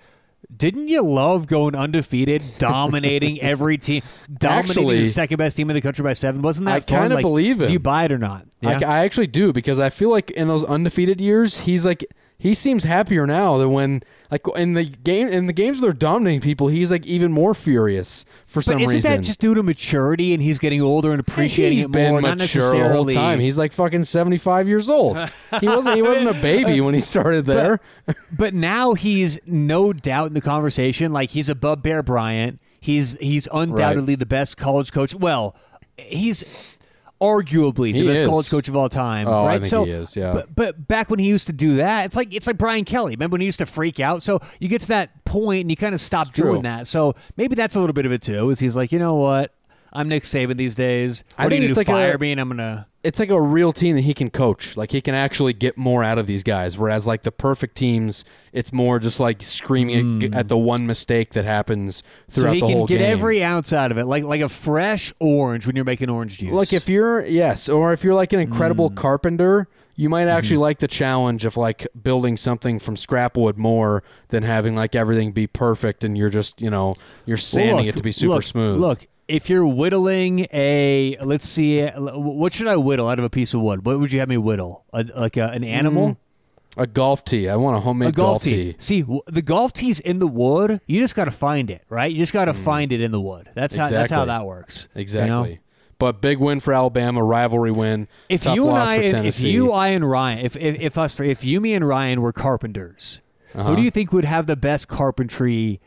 [0.56, 5.74] Didn't you love going undefeated, dominating every team, dominating Actually, the second best team in
[5.74, 6.42] the country by seven?
[6.42, 7.02] Wasn't that I fun?
[7.02, 7.68] kinda Like, believe him.
[7.68, 8.46] Do you buy it or not?
[8.64, 12.06] I, I actually do because I feel like in those undefeated years, he's like
[12.44, 15.98] he seems happier now than when like in the game in the games where they're
[15.98, 16.68] dominating people.
[16.68, 18.86] He's like even more furious for some reason.
[18.86, 19.22] but isn't reason.
[19.22, 22.22] that just due to maturity and he's getting older and appreciating He's it been more?
[22.22, 23.40] not mature the whole time.
[23.40, 25.18] He's like fucking seventy five years old.
[25.62, 25.96] He wasn't.
[25.96, 27.80] He wasn't a baby when he started there.
[28.38, 31.14] but now he's no doubt in the conversation.
[31.14, 32.60] Like he's above Bear Bryant.
[32.82, 35.16] He's he's undoubtedly the best college coach.
[35.16, 35.56] Well,
[35.96, 36.78] he's
[37.24, 38.28] arguably the He best is.
[38.30, 39.28] college coach of all time.
[39.28, 39.66] Oh, right?
[39.66, 40.34] so, he is, yeah.
[40.34, 43.14] But, but back when he used to do that, it's like it's like Brian Kelly.
[43.14, 44.22] Remember when he used to freak out?
[44.22, 46.86] So you get to that point and you kind of stop doing that.
[46.86, 48.50] So maybe that's a little bit of it too.
[48.50, 49.54] Is he's like, you know what?
[49.96, 51.24] I'm Nick Saban these days.
[51.38, 51.94] I What are you think gonna it's do?
[51.94, 52.88] like a- me and I'm gonna.
[53.04, 54.76] it's like a real team that he can coach.
[54.76, 56.78] Like he can actually get more out of these guys.
[56.78, 61.34] Whereas like the perfect teams, it's more just like screaming at, at the one mistake
[61.34, 63.12] that happens So throughout he the can whole get game.
[63.12, 66.52] every ounce out of it, like like a fresh orange when you're making orange juice.
[66.52, 68.96] Like if you're yes, or if you're like an incredible Mm.
[68.96, 70.62] carpenter, you might actually Mm-hmm.
[70.64, 75.34] like the challenge of like building something from scrap wood more than having like everything
[75.34, 76.96] be perfect and you're just you know
[77.28, 78.80] you're sanding Look, it to be super look, smooth.
[78.82, 83.54] Look, if you're whittling a, let's see, what should I whittle out of a piece
[83.54, 83.86] of wood?
[83.86, 84.86] What would you have me whittle?
[84.94, 86.18] A, like a, an animal?
[86.76, 87.48] a golf tee.
[87.50, 88.76] I want a homemade a golf, tee.
[88.80, 90.82] See, w- the golf tee's in the wood.
[90.88, 92.12] You just got to find it, right?
[92.12, 93.50] You just got to find it in the wood.
[93.54, 94.28] That's how that's how Mm.
[94.28, 94.88] That works.
[94.94, 95.02] you know?
[95.02, 95.60] Exactly.
[96.00, 98.08] But big win for Alabama, rivalry win.
[98.28, 101.62] If you and I, if you, I, and Ryan, if if, if us, if you,
[101.62, 103.22] me, and Ryan were carpenters,
[103.54, 103.70] Uh-huh.
[103.70, 105.80] who do you think would have the best carpentry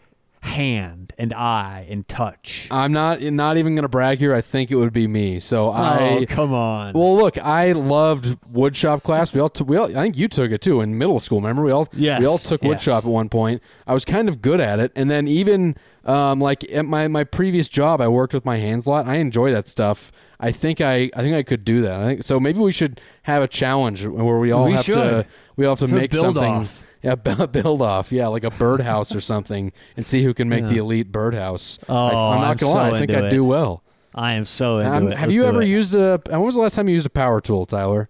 [0.46, 2.68] hand and eye and touch?
[2.70, 4.34] I'm not not even gonna brag here.
[4.34, 5.40] I think it would be me.
[5.40, 6.94] So oh, I come on.
[6.94, 9.34] well look, I loved woodshop class.
[9.34, 9.68] We all took.
[9.68, 11.40] We all, I think you took it too in middle school.
[11.40, 12.84] Remember we all Yes, we all took yes.
[12.84, 13.62] woodshop at one point.
[13.86, 17.24] I was kind of good at it, and then even um, like at my my
[17.24, 19.06] previous job, I worked with my hands a lot.
[19.06, 20.12] I enjoy that stuff.
[20.38, 22.00] I think I I think I could do that.
[22.00, 22.38] I think so.
[22.38, 25.88] Maybe we should have a challenge where we all We have to we all have
[25.88, 26.44] to make something.
[26.44, 26.82] off.
[27.06, 27.14] Yeah,
[27.46, 28.12] build off.
[28.12, 31.78] Yeah, like a birdhouse or something, and see who can make the elite birdhouse.
[31.88, 32.90] Oh, I, am not I'm gonna lie.
[32.90, 33.30] I think I'd it.
[33.30, 33.82] do well.
[34.14, 35.16] I am so into Um, it.
[35.18, 35.68] have Let's you ever it.
[35.68, 36.20] used a?
[36.28, 38.08] When was the last time you used a power tool, Tyler?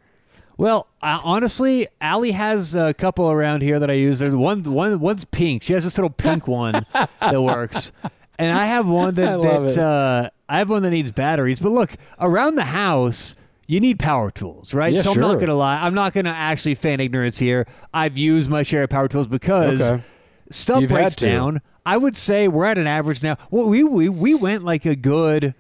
[0.59, 4.21] Well, uh, honestly, Allie has a couple around here that I use.
[4.21, 5.63] There's one, one, one's pink.
[5.63, 6.87] She has this little pink one
[7.21, 7.93] that works,
[8.39, 11.59] and I have one that I that uh, I have one that needs batteries.
[11.61, 13.35] But look, around the house,
[13.67, 14.93] you need power tools, right?
[14.93, 15.81] Yeah, so I'm not gonna lie.
[15.85, 17.67] I'm not gonna actually fan ignorance here.
[17.93, 20.03] I've used my share of power tools because Okay.
[20.51, 21.61] stuff You've breaks down.
[21.85, 23.37] I would say we're at an average now.
[23.51, 25.55] Well, we we we went like a good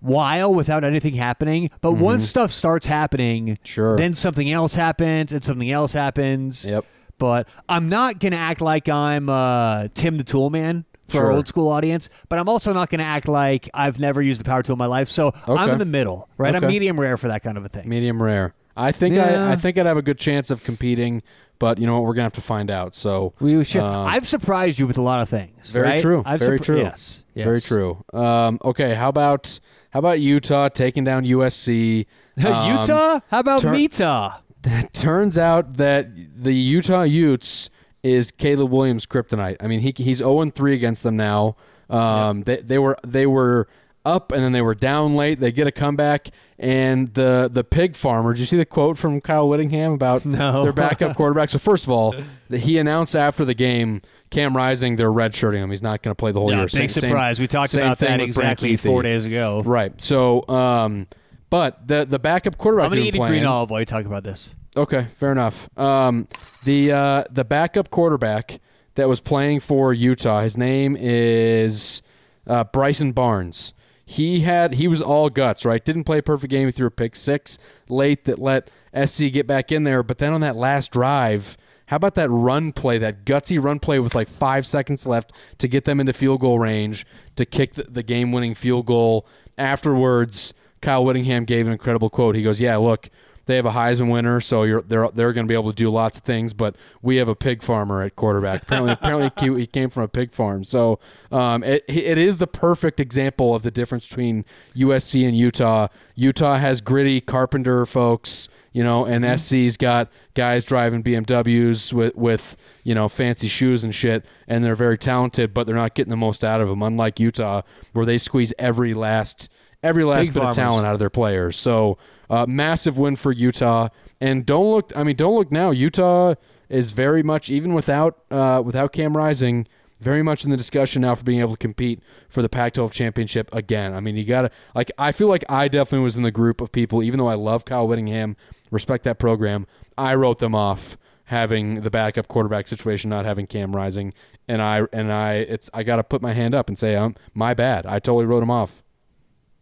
[0.00, 3.54] while without anything happening, but once stuff starts happening, Mm-hmm.
[3.64, 3.96] Sure.
[3.96, 6.64] then something else happens and something else happens.
[6.66, 6.84] Yep.
[7.18, 11.48] But I'm not gonna act like I'm uh, Tim the Tool Man for our old
[11.48, 14.74] school audience, but I'm also not gonna act like I've never used a power tool
[14.74, 15.08] in my life.
[15.08, 16.54] So I'm in the middle, right?
[16.54, 17.88] I'm medium rare for that kind of a thing.
[17.88, 18.54] Medium rare.
[18.76, 19.48] I think Yeah.
[19.48, 21.22] I, I think I'd have a good chance of competing,
[21.58, 22.06] but you know what?
[22.06, 22.94] We're gonna have to find out.
[22.94, 23.82] So We should.
[23.82, 25.70] um, I've surprised you with a lot of things.
[25.70, 26.00] very right?
[26.00, 26.22] true.
[26.24, 26.78] I've very surpri- true.
[26.78, 27.24] Yes.
[27.36, 28.02] Very true.
[28.12, 28.94] Um, okay.
[28.94, 32.06] How about how about Utah taking down USC?
[32.42, 32.44] Um,
[32.80, 33.20] Utah?
[33.28, 34.38] How about tur- Mita?
[34.92, 36.08] turns out that
[36.42, 37.68] the Utah Utes
[38.02, 39.56] is Caleb Williams' kryptonite.
[39.60, 41.56] I mean, he he's 0 3 against them now.
[41.90, 43.68] Um, they they were they were
[44.04, 45.38] up and then they were down late.
[45.38, 48.32] They get a comeback, and the the pig farmer.
[48.32, 50.62] Did you see the quote from Kyle Whittingham about No.
[50.64, 51.50] their backup quarterback?
[51.50, 52.14] So first of all,
[52.50, 55.70] he announced after the game, Cam Rising, they're redshirting him.
[55.70, 56.64] He's not going to play the whole Yeah, year.
[56.66, 57.38] big Same- same- surprise.
[57.38, 59.62] we talked about that exactly four days ago.
[59.64, 59.92] Right.
[60.02, 61.06] So, um,
[61.50, 62.86] but the the backup quarterback.
[62.86, 64.54] I'm gonna who's eat a green olive while you talk about this.
[64.76, 65.68] Okay, fair enough.
[65.78, 66.28] Um,
[66.64, 68.60] the uh, the backup quarterback
[68.94, 72.02] that was playing for Utah, his name is
[72.46, 73.74] uh, Bryson Barnes.
[74.04, 75.84] He had he was all guts, right?
[75.84, 76.66] Didn't play a perfect game.
[76.66, 77.58] He threw a pick six
[77.88, 80.02] late that let SC get back in there.
[80.02, 81.56] But then on that last drive,
[81.86, 85.68] how about that run play, that gutsy run play with like five seconds left to
[85.68, 87.06] get them into field goal range
[87.36, 89.26] to kick the, the game winning field goal?
[89.58, 92.34] Afterwards, Kyle Whittingham gave an incredible quote.
[92.34, 93.10] He goes, "Yeah, look."
[93.46, 95.90] They have a Heisman winner, so you're, they're they're going to be able to do
[95.90, 96.54] lots of things.
[96.54, 98.62] But we have a pig farmer at quarterback.
[98.62, 100.64] Apparently, apparently he- he came from a pig farm.
[100.64, 100.98] So
[101.30, 104.44] um, it it is the perfect example of the difference between
[104.76, 105.88] USC and Utah.
[106.14, 112.56] Utah has gritty carpenter folks, you know, and SC's got guys driving BMWs with with
[112.84, 116.16] you know fancy shoes and shit, and they're very talented, but they're not getting the
[116.16, 116.82] most out of them.
[116.82, 119.50] Unlike Utah, where they squeeze every last
[119.82, 120.56] every last bit farmers.
[120.58, 121.56] of talent out of their players.
[121.56, 121.98] So
[122.30, 123.88] uh, massive win for Utah.
[124.20, 124.92] And don't look.
[124.96, 125.70] I mean, don't look now.
[125.70, 126.34] Utah
[126.68, 129.66] is very much even without uh, without Cam Rising.
[130.00, 133.48] Very much in the discussion now for being able to compete for the Pac-12 championship
[133.54, 133.94] again.
[133.94, 134.90] I mean, you gotta like.
[134.98, 137.64] I feel like I definitely was in the group of people, even though I love
[137.64, 138.36] Kyle Whittingham,
[138.72, 139.66] respect that program.
[139.96, 144.12] I wrote them off having the backup quarterback situation, not having Cam Rising,
[144.48, 147.14] and I and I it's I got to put my hand up and say, um,
[147.32, 147.86] my bad.
[147.86, 148.82] I totally wrote him off.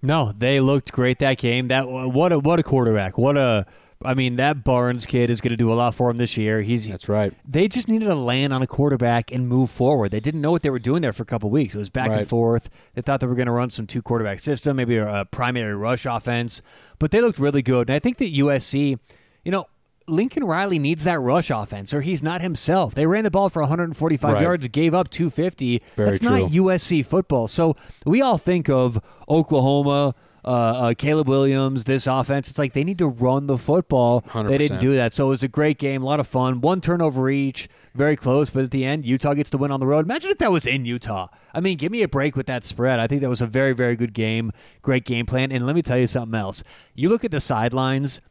[0.03, 1.69] No, they looked great that game.
[1.69, 3.19] That what a what a quarterback.
[3.19, 3.67] What a
[4.03, 6.63] I mean that Barnes kid is going to do a lot for him this year.
[6.63, 7.35] He's That's right.
[7.47, 10.11] they just needed to land on a quarterback and move forward.
[10.11, 11.75] They didn't know what they were doing there for a couple weeks.
[11.75, 12.21] It was back Right.
[12.21, 12.71] and forth.
[12.95, 15.75] They thought they were going to run some two quarterback system, maybe a, a primary
[15.75, 16.63] rush offense,
[16.99, 17.91] but they looked really good.
[17.91, 18.99] And I think that USC,
[19.45, 19.67] you know,
[20.11, 22.95] Lincoln Riley needs that rush offense, or he's not himself.
[22.95, 24.43] They ran the ball for 145 Right.
[24.43, 25.83] yards, gave up 250.
[25.97, 26.41] Very That's true.
[26.41, 27.49] not USC football.
[27.49, 30.15] So we all think of Oklahoma.
[30.43, 34.25] Uh, uh, Caleb Williams, this offense, it's like they need to run the football.
[34.35, 35.13] They didn't do that.
[35.13, 36.63] So it was a great game, a lot of fun.
[36.63, 39.87] One turnover each, very close, but at the end, Utah gets the win on the
[39.87, 40.07] road.
[40.07, 41.27] Imagine if that was in Utah.
[41.53, 42.99] I mean, give me a break with that spread.
[42.99, 45.53] I think that was a very, very good game, great game plan.
[45.53, 46.65] And let me tell you something else.
[46.95, 48.23] You look at the sidelines.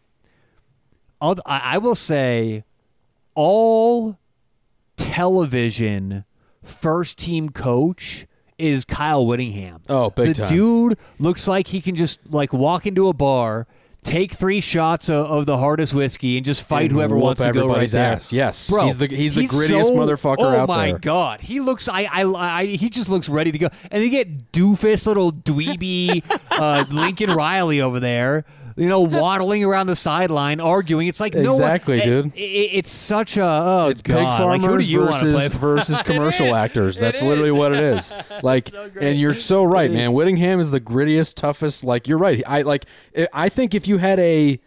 [1.22, 2.64] I I will say,
[3.36, 4.18] all
[4.98, 6.26] television
[6.64, 8.26] first team coach
[8.58, 9.82] is Kyle Whittingham.
[9.90, 10.48] Oh, big the time.
[10.48, 13.68] dude looks like he can just like walk into a bar,
[14.04, 17.54] take three shots of, of the hardest whiskey, and just fight And whoever wants to
[17.54, 18.14] go right there.
[18.14, 18.34] ass.
[18.34, 18.70] Yes.
[18.70, 21.00] bro, He's the- he's the so- grittiest motherfucker oh out my there.
[21.00, 21.88] god, he looks.
[21.88, 23.70] I, I, I, he just looks ready to go.
[23.90, 28.44] And you get doofus little dweeby uh, Lincoln Riley over there.
[28.80, 31.08] You know, waddling around the sideline, arguing.
[31.08, 32.26] It's like no one- Exactly, it- dude.
[32.36, 34.14] it- it's such a oh it's god.
[34.16, 36.98] pig like, farmers who do you versus versus commercial actors.
[36.98, 38.16] That's literally what it is.
[38.42, 40.10] Like, so and you're so right, It man.
[40.12, 40.16] is.
[40.16, 41.84] Whittingham is the grittiest, toughest.
[41.84, 42.42] Like, you're right.
[42.48, 42.86] I like.
[43.34, 44.60] I think if you had a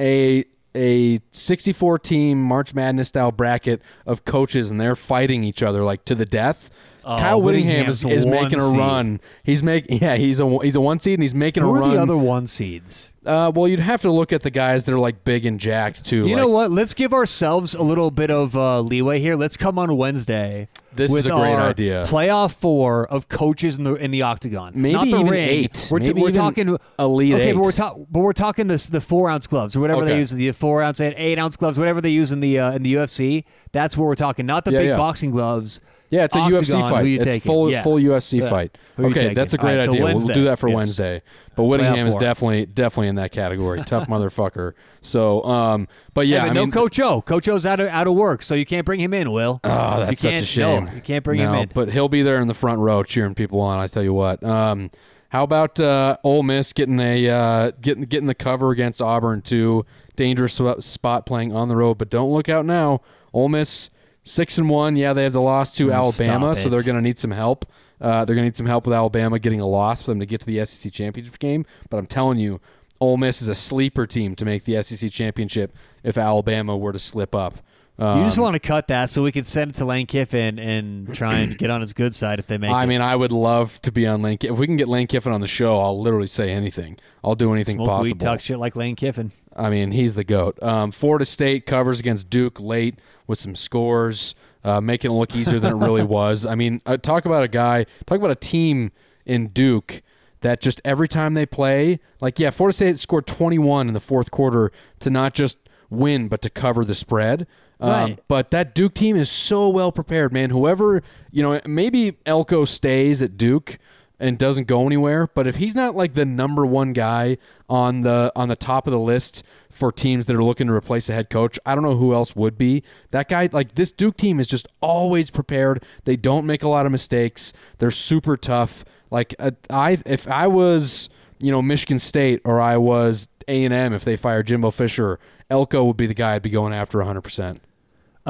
[0.00, 5.82] a a 64 team March Madness style bracket of coaches and they're fighting each other
[5.84, 6.70] like to the death.
[7.10, 8.78] Oh, Kyle Whittingham is, is making a seed.
[8.78, 9.20] run.
[9.42, 10.16] He's making yeah.
[10.16, 11.90] He's a he's a one seed and he's making Who a are run.
[11.94, 13.10] the other one seeds?
[13.26, 16.04] uh, well, you'd have to look at the guys that are like big and jacked
[16.06, 16.18] too.
[16.26, 16.70] You like, know what?
[16.70, 19.36] Let's give ourselves a little bit of uh, leeway here.
[19.36, 20.68] Let's come on Wednesday.
[20.94, 22.04] This is a great idea.
[22.06, 24.72] Playoff four of coaches in the in the octagon.
[24.74, 25.48] Maybe Not the even ring.
[25.48, 25.88] eight.
[25.90, 29.28] We're, t- we're talking Elite Okay, but we're talking but we're talking this the four
[29.28, 32.08] ounce gloves or whatever they use the four ounce and eight ounce gloves, whatever they
[32.10, 33.44] use in the uh, in the UFC.
[33.72, 34.46] That's what we're talking.
[34.46, 34.96] Not the Yeah, big yeah.
[34.96, 35.80] boxing gloves.
[36.10, 37.06] Yeah, it's a Octagon, UFC fight.
[37.06, 37.40] It's taking?
[37.40, 37.82] full Yeah.
[37.82, 38.50] full UFC Yeah.
[38.50, 38.76] fight.
[38.96, 40.04] Who okay, that's a great right, so idea.
[40.04, 40.74] we'll do that for Yes.
[40.76, 41.22] Wednesday.
[41.56, 43.82] But Whittingham is definitely definitely in that category.
[43.86, 44.72] Tough motherfucker.
[45.00, 47.20] So, um, but yeah, Yeah, but I no mean, Coach O.
[47.22, 49.30] Coach O's out of out of work, so you can't bring him in.
[49.30, 49.60] Will?
[49.62, 50.86] Oh, that's such a shame.
[50.86, 51.70] No, you can't bring no, him in.
[51.74, 53.78] but he'll be there in the front row cheering people on.
[53.78, 54.42] I tell you what.
[54.42, 54.90] Um,
[55.28, 59.86] how about uh, Ole Miss getting a uh, getting getting the cover against Auburn too?
[60.16, 63.00] Dangerous spot playing on the road, but don't look out now.
[63.32, 63.90] Ole Miss
[64.24, 64.96] six and one.
[64.96, 67.66] Yeah, they have the loss to Oh, Alabama, so they're going to need some help.
[68.00, 70.26] Uh, they're going to need some help with Alabama getting a loss for them to
[70.26, 71.66] get to the SEC championship game.
[71.90, 72.60] But I'm telling you,
[72.98, 76.98] Ole Miss is a sleeper team to make the SEC championship if Alabama were to
[76.98, 77.54] slip up.
[78.00, 80.58] You just Um, want to cut that so we can send it to Lane Kiffin
[80.58, 82.86] and try and get on his good side if they make I it.
[82.86, 84.38] mean, I would love to be on Lane.
[84.42, 86.96] If we can get Lane Kiffin on the show, I'll literally say anything.
[87.22, 88.24] I'll do anything Smoke weed, possible.
[88.24, 89.32] talk shit like Lane Kiffin.
[89.54, 90.58] I mean, he's the goat.
[90.62, 94.34] Um, Florida State covers against Duke late with some scores,
[94.64, 96.46] uh, making it look easier than it really was.
[96.46, 98.92] I mean, uh, talk about a guy, talk about a team
[99.26, 100.00] in Duke
[100.40, 104.30] that just every time they play, like yeah, Florida State scored 21 in the fourth
[104.30, 105.58] quarter to not just
[105.90, 107.46] win but to cover the spread.
[107.80, 108.18] Um, Right.
[108.28, 110.50] But that Duke team is so well prepared, man.
[110.50, 113.78] Whoever you know, maybe Elko stays at Duke
[114.20, 115.26] and doesn't go anywhere.
[115.26, 117.38] But if he's not like the number one guy
[117.68, 121.08] on the on the top of the list for teams that are looking to replace
[121.08, 122.82] a head coach, I don't know who else would be.
[123.10, 125.82] That guy, like this Duke team, is just always prepared.
[126.04, 127.52] They don't make a lot of mistakes.
[127.78, 128.84] They're super tough.
[129.10, 131.08] Like uh, I, if I was
[131.40, 135.18] you know Michigan State or I was A and M, if they fired Jimbo Fisher,
[135.48, 137.60] Elko would be the guy I'd be going after 100.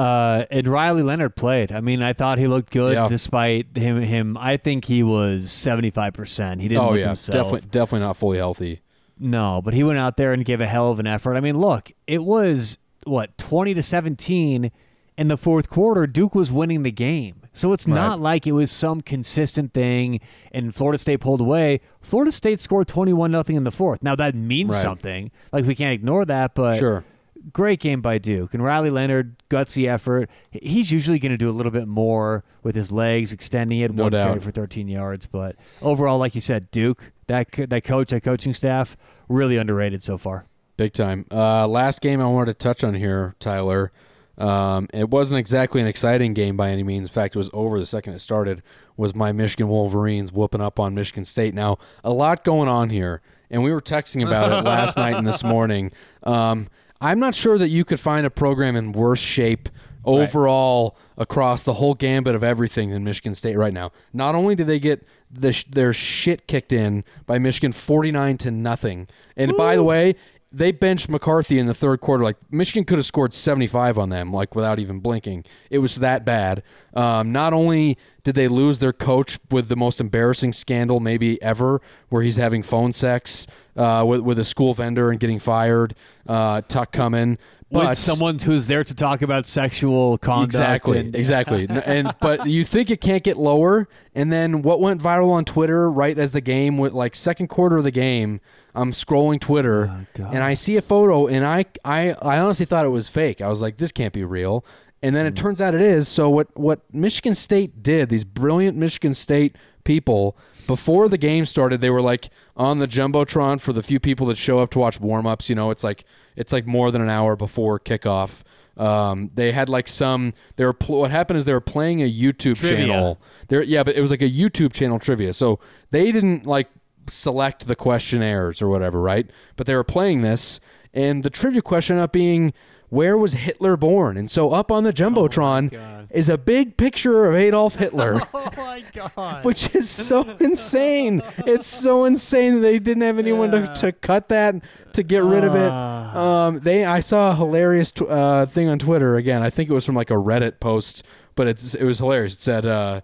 [0.01, 1.71] Uh, and Riley Leonard played.
[1.71, 3.07] I mean, I thought he looked good Yeah.
[3.07, 4.01] despite him.
[4.01, 6.61] Him, I think he was seventy five percent.
[6.61, 7.33] He didn't Oh look yeah, himself.
[7.45, 8.81] definitely definitely not fully healthy.
[9.19, 11.35] No, but he went out there and gave a hell of an effort.
[11.35, 14.71] I mean, look, it was what twenty to seventeen
[15.17, 16.07] in the fourth quarter.
[16.07, 17.35] Duke was winning the game.
[17.53, 17.93] So it's Right.
[17.95, 20.21] not like it was some consistent thing
[20.53, 21.81] and Florida State pulled away.
[21.99, 24.01] Florida State scored 21 nothing in the fourth.
[24.01, 24.81] Now that means Right.
[24.81, 25.31] something.
[25.51, 27.03] Like we can't ignore that, but Sure.
[27.51, 28.53] great game by Duke.
[28.53, 30.29] And Riley Leonard, gutsy effort.
[30.51, 33.77] He's usually going to do a little bit more with his legs extending.
[33.77, 34.27] He had No one doubt.
[34.27, 38.53] carry for 13 yards, but overall, like you said, Duke, that that coach, that coaching
[38.53, 38.95] staff,
[39.27, 40.45] really underrated so far.
[40.77, 41.25] Big time.
[41.29, 43.91] Uh, last game I wanted to touch on here, Tyler.
[44.37, 47.09] Um, it wasn't exactly an exciting game by any means.
[47.09, 48.63] In fact, it was over the second it started.
[48.97, 51.53] Was my Michigan Wolverines whooping up on Michigan State?
[51.53, 55.27] Now, a lot going on here, and we were texting about it last night and
[55.27, 55.91] this morning.
[56.23, 56.69] Um,
[57.01, 59.67] I'm not sure that you could find a program in worse shape
[60.05, 63.91] overall across the whole gambit of everything than Michigan State right now.
[64.13, 68.51] Not only did they get the sh- their shit kicked in by Michigan 49 to
[68.51, 70.15] nothing, and by the way,
[70.51, 72.23] they benched McCarthy in the third quarter.
[72.23, 75.45] Like Michigan could have scored 75 on them, like without even blinking.
[75.69, 76.63] It was that bad.
[76.93, 81.81] Um, not only did they lose their coach with the most embarrassing scandal maybe ever,
[82.09, 85.93] where he's having phone sex uh, with with a school vendor and getting fired.
[86.27, 87.37] Uh, Tuck coming,
[87.71, 90.53] but With someone who's there to talk about sexual conduct.
[90.53, 91.67] Exactly, and- exactly.
[91.85, 95.89] And but you think it can't get lower, and then what went viral on Twitter
[95.89, 98.41] right as the game went like second quarter of the game.
[98.73, 102.85] I'm scrolling Twitter Oh, and I see a photo, and I, I I honestly thought
[102.85, 103.41] it was fake.
[103.41, 104.63] I was like, this can't be real.
[105.03, 105.37] And then it Mm.
[105.37, 106.07] turns out it is.
[106.07, 111.81] So what what Michigan State did, these brilliant Michigan State people, before the game started,
[111.81, 114.99] they were like on the jumbotron for the few people that show up to watch
[114.99, 115.49] warm ups.
[115.49, 118.43] You know, it's like it's like more than an hour before kickoff.
[118.77, 120.33] Um, they had like some.
[120.55, 122.87] They were pl- what happened is they were playing a YouTube Trivia.
[122.87, 123.21] channel.
[123.49, 125.33] There, yeah, but it was like a YouTube channel trivia.
[125.33, 125.59] So
[125.91, 126.69] they didn't like
[127.07, 129.29] select the questionnaires or whatever, right?
[129.55, 130.59] But they were playing this,
[130.93, 132.53] and the trivia question up being,
[132.91, 136.07] "Where was Hitler born?" And so up on the jumbotron God.
[136.11, 138.21] is a big picture of Adolf Hitler.
[138.33, 139.43] Oh my god!
[139.45, 141.21] Which is so insane.
[141.39, 144.55] It's so insane that they didn't have anyone to, to cut that
[144.93, 145.71] to get rid of it.
[145.71, 146.47] Ah.
[146.47, 149.41] Um, they I saw a hilarious tw- uh, thing on Twitter again.
[149.41, 151.03] I think it was from like a Reddit post,
[151.35, 152.33] but it's it was hilarious.
[152.33, 153.01] It said uh,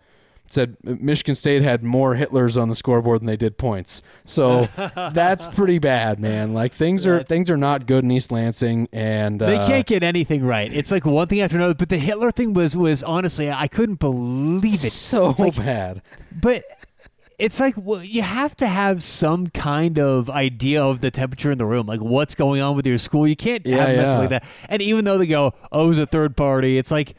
[0.49, 4.01] said Michigan State had more Hitlers on the scoreboard than they did points.
[4.23, 4.65] So
[5.13, 6.53] that's pretty bad, man.
[6.53, 9.85] Like things are That's- things are not good in East Lansing, and uh, They can't
[9.85, 10.71] get anything right.
[10.71, 11.73] It's like one thing after another.
[11.75, 14.77] But the Hitler thing was was honestly, I couldn't believe it.
[14.91, 16.01] so bad.
[16.41, 16.63] But
[17.39, 21.57] it's like well, you have to have some kind of idea of the temperature in
[21.59, 23.27] the room, like what's going on with your school.
[23.27, 24.17] You can't Yeah, have mess yeah.
[24.17, 24.43] like that.
[24.69, 27.15] And even though they go, "Oh, it was a third party," it's like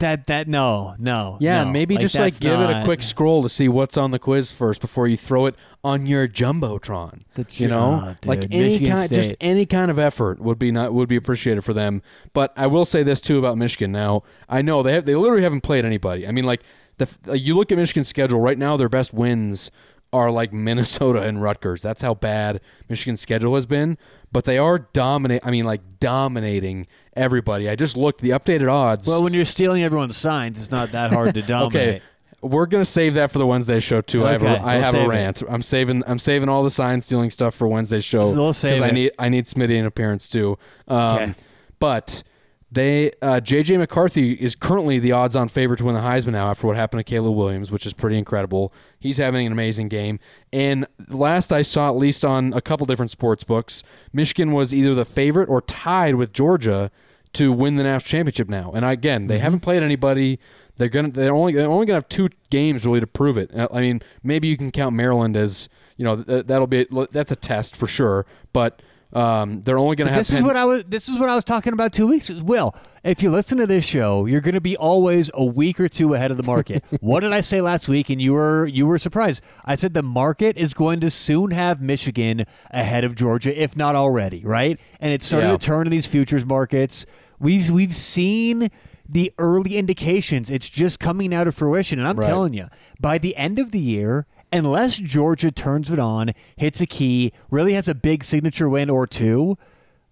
[0.00, 0.26] that.
[0.26, 1.36] That no, no.
[1.40, 1.70] Yeah, no.
[1.70, 4.80] maybe just like give it a quick scroll to see what's on the quiz first
[4.80, 5.54] before you throw it
[5.84, 7.22] on your jumbotron.
[7.34, 10.70] The you know, oh, like any Michigan kind, just any kind of effort would be
[10.70, 12.02] not would be appreciated for them.
[12.32, 13.92] But I will say this too about Michigan.
[13.92, 16.26] Now I know they have they literally haven't played anybody.
[16.26, 16.62] I mean, like
[16.98, 19.70] the uh, you look at Michigan's schedule right now, their best wins
[20.12, 21.82] are like Minnesota and Rutgers.
[21.82, 23.98] That's how bad Michigan's schedule has been.
[24.32, 25.40] But they are dominate.
[25.44, 27.68] I mean, like dominating everybody.
[27.68, 29.06] I just looked the updated odds.
[29.06, 31.96] Well, when you're stealing everyone's signs, it's not that hard to dominate.
[31.96, 32.02] Okay,
[32.42, 34.26] we're gonna save that for the Wednesday show too.
[34.26, 35.08] I have a, we'll have a it.
[35.08, 35.42] rant.
[35.48, 38.90] I'm saving I'm saving all the sign stealing stuff for Wednesday show So we'll I
[38.90, 40.58] need I need Smitty an appearance too.
[40.88, 41.34] Um, Okay.
[41.78, 42.22] But
[42.70, 46.66] they uh, JJ McCarthy is currently the odds-on favorite to win the Heisman now after
[46.66, 48.72] what happened to Caleb Williams, which is pretty incredible.
[48.98, 50.18] He's having an amazing game.
[50.52, 54.94] And last I saw, at least on a couple different sports books, Michigan was either
[54.94, 56.90] the favorite or tied with Georgia
[57.34, 58.72] to win the national championship now.
[58.74, 59.28] And again, Mm-hmm.
[59.28, 60.40] they haven't played anybody.
[60.76, 63.50] They're gonna they're only they're only gonna have two games really to prove it.
[63.72, 67.74] I mean, maybe you can count Maryland as you know that'll be that's a test
[67.76, 68.26] for sure.
[68.52, 70.84] But um, they're only gonna have This is what I was.
[70.84, 72.28] This is what I was talking about two weeks.
[72.30, 75.88] Will, if you listen to this show, you're going to be always a week or
[75.88, 76.84] two ahead of the market.
[77.00, 78.10] what did I say last week?
[78.10, 79.42] And you were you were surprised.
[79.64, 83.94] I said the market is going to soon have Michigan ahead of Georgia, if not
[83.94, 84.42] already.
[84.44, 85.56] Right, and it's starting Yeah.
[85.56, 87.06] to turn in these futures markets.
[87.38, 88.70] We've we've seen
[89.08, 90.50] the early indications.
[90.50, 92.26] It's just coming out of fruition, and I'm Right.
[92.26, 92.66] telling you,
[93.00, 94.26] by the end of the year.
[94.52, 99.06] Unless Georgia turns it on, hits a key, really has a big signature win or
[99.06, 99.58] two,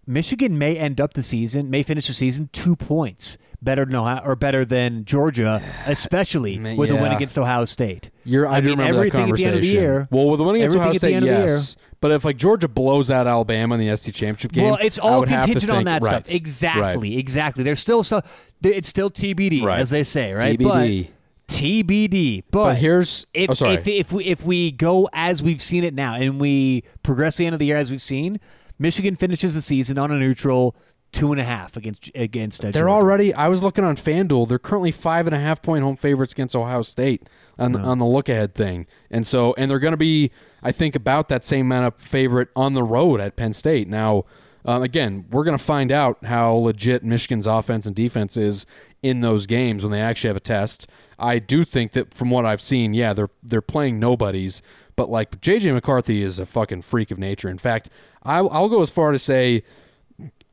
[0.07, 4.21] Michigan may end up the season, may finish the season two points better than Ohio,
[4.23, 8.11] or better than Georgia, especially Man, with a win against Ohio State.
[8.25, 9.75] You're, I, do mean, remember that everything at the end of the conversation.
[9.83, 10.09] year.
[10.11, 11.47] well, with the win against Ohio State, end of the year.
[11.47, 11.77] yes.
[12.01, 15.03] But if like Georgia blows out Alabama in the SEC championship game, Well, it's I
[15.03, 16.35] all contingent on think- that right, stuff.
[16.35, 17.19] Exactly, right.
[17.19, 17.65] exactly.
[17.65, 18.53] There's still stuff.
[18.63, 19.81] It's still TBD, Right.
[19.81, 20.59] as they say, right?
[20.59, 21.03] TBD.
[21.05, 21.11] But
[21.55, 22.45] TBD.
[22.51, 25.95] But, But here's if, oh if if we if we go as we've seen it
[25.95, 28.41] now and we progress the end of the year as we've seen,
[28.79, 30.77] Michigan finishes the season on a neutral
[31.13, 32.65] two and a half against against.
[32.65, 32.93] Uh, They're Georgia.
[32.93, 33.35] already.
[33.35, 34.49] I was looking on FanDuel.
[34.49, 37.29] They're currently five and a half point home favorites against Ohio State
[37.59, 40.31] on on the look ahead thing, and so and they're going to be,
[40.63, 43.89] I think, about that same amount of favorite on the road at Penn State.
[43.89, 44.25] Now,
[44.65, 48.67] um, again, we're going to find out how legit Michigan's offense and defense is
[49.03, 50.91] in those games when they actually have a test.
[51.25, 54.63] I do think that from what I've seen, yeah, they're they're playing nobodies,
[54.97, 57.49] but like JJ McCarthy is a fucking freak of nature.
[57.49, 57.91] In fact,
[58.23, 59.63] I'll, I'll go as far to say.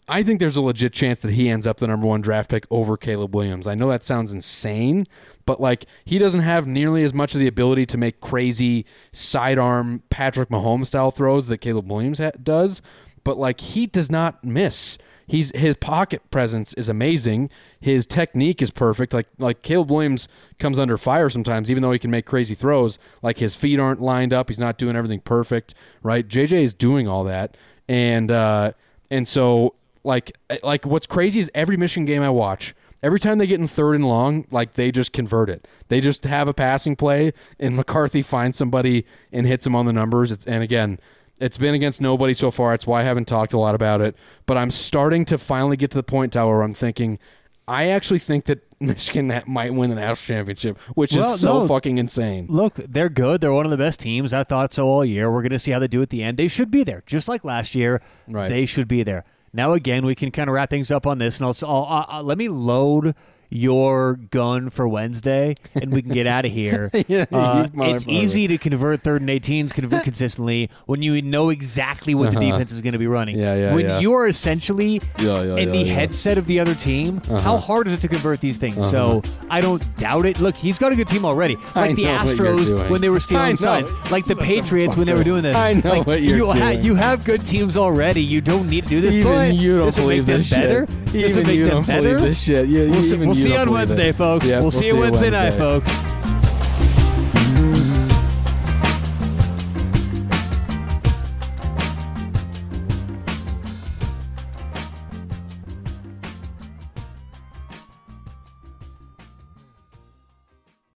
[0.08, 2.66] I think there's a legit chance that he ends up the number one draft pick
[2.70, 3.66] over Caleb Williams.
[3.66, 5.06] I know that sounds insane,
[5.46, 10.04] but like he doesn't have nearly as much of the ability to make crazy sidearm
[10.10, 12.82] Patrick Mahomes style throws that Caleb Williams ha- does.
[13.24, 14.98] But like he does not miss.
[15.32, 17.52] He's his pocket presence is amazing.
[17.80, 19.14] His technique is perfect.
[19.14, 20.28] Like like Caleb Williams
[20.60, 23.00] comes under fire sometimes, even though he can make crazy throws.
[23.22, 24.50] Like his feet aren't lined up.
[24.50, 25.74] He's not doing everything perfect.
[26.04, 26.28] Right?
[26.28, 27.56] JJ is doing all that,
[27.88, 28.74] and uh,
[29.10, 33.48] and so like like what's crazy is every Michigan game I watch, every time they
[33.48, 35.66] get in third and long, like they just convert it.
[35.88, 39.94] They just have a passing play, and McCarthy finds somebody and hits him on the
[39.94, 40.30] numbers.
[40.30, 41.00] It's, and again,
[41.42, 42.74] it's been against nobody so far.
[42.74, 44.16] It's why I haven't talked a lot about it.
[44.46, 47.20] But I'm starting to finally get to the point, Tower, where I'm thinking,
[47.68, 51.60] I actually think that Michigan that might win the national championship, which Well, is so
[51.60, 51.68] no.
[51.68, 52.48] fucking insane.
[52.50, 53.42] Look, they're good.
[53.42, 54.34] They're one of the best teams.
[54.34, 55.32] I thought so all year.
[55.32, 56.38] We're going to see how they do at the end.
[56.38, 58.02] They should be there, just like last year.
[58.28, 58.50] Right.
[58.50, 59.24] They should be there.
[59.54, 62.24] Now, again, we can kind of wrap things up on this, and I'll, I'll uh,
[62.24, 63.16] let me load
[63.52, 66.90] your gun for Wednesday, and we can get out of here.
[67.08, 72.16] Yeah, Uh, it's easy to convert third and 18s convert consistently when you know exactly
[72.16, 73.36] what the defense is going to be running.
[73.36, 73.54] Uh-huh.
[73.54, 74.00] Yeah, yeah, When yeah.
[74.00, 77.40] you are essentially Yeah, in the headset of the other team, Uh-huh.
[77.40, 78.76] how hard is it to convert these things?
[78.90, 80.40] So I don't doubt it.
[80.40, 81.58] Look, he's got a good team already.
[81.76, 85.08] I Like the you're Astros when they were stealing signs, like the Such Patriots when
[85.08, 85.58] they were doing this.
[85.58, 86.84] I know like, what you're you ha- doing.
[86.84, 88.22] you have good teams already.
[88.24, 89.14] You don't need to do this.
[89.14, 90.88] Even but you don't it believe make this better?
[90.88, 91.06] shit.
[91.12, 92.02] Does Even make you them don't better?
[92.16, 92.68] believe this shit.
[92.70, 94.16] We'll, see, even we'll you see you on Wednesday, it.
[94.16, 94.48] folks.
[94.48, 95.90] Yeah, we'll, see you Wednesday, night, folks.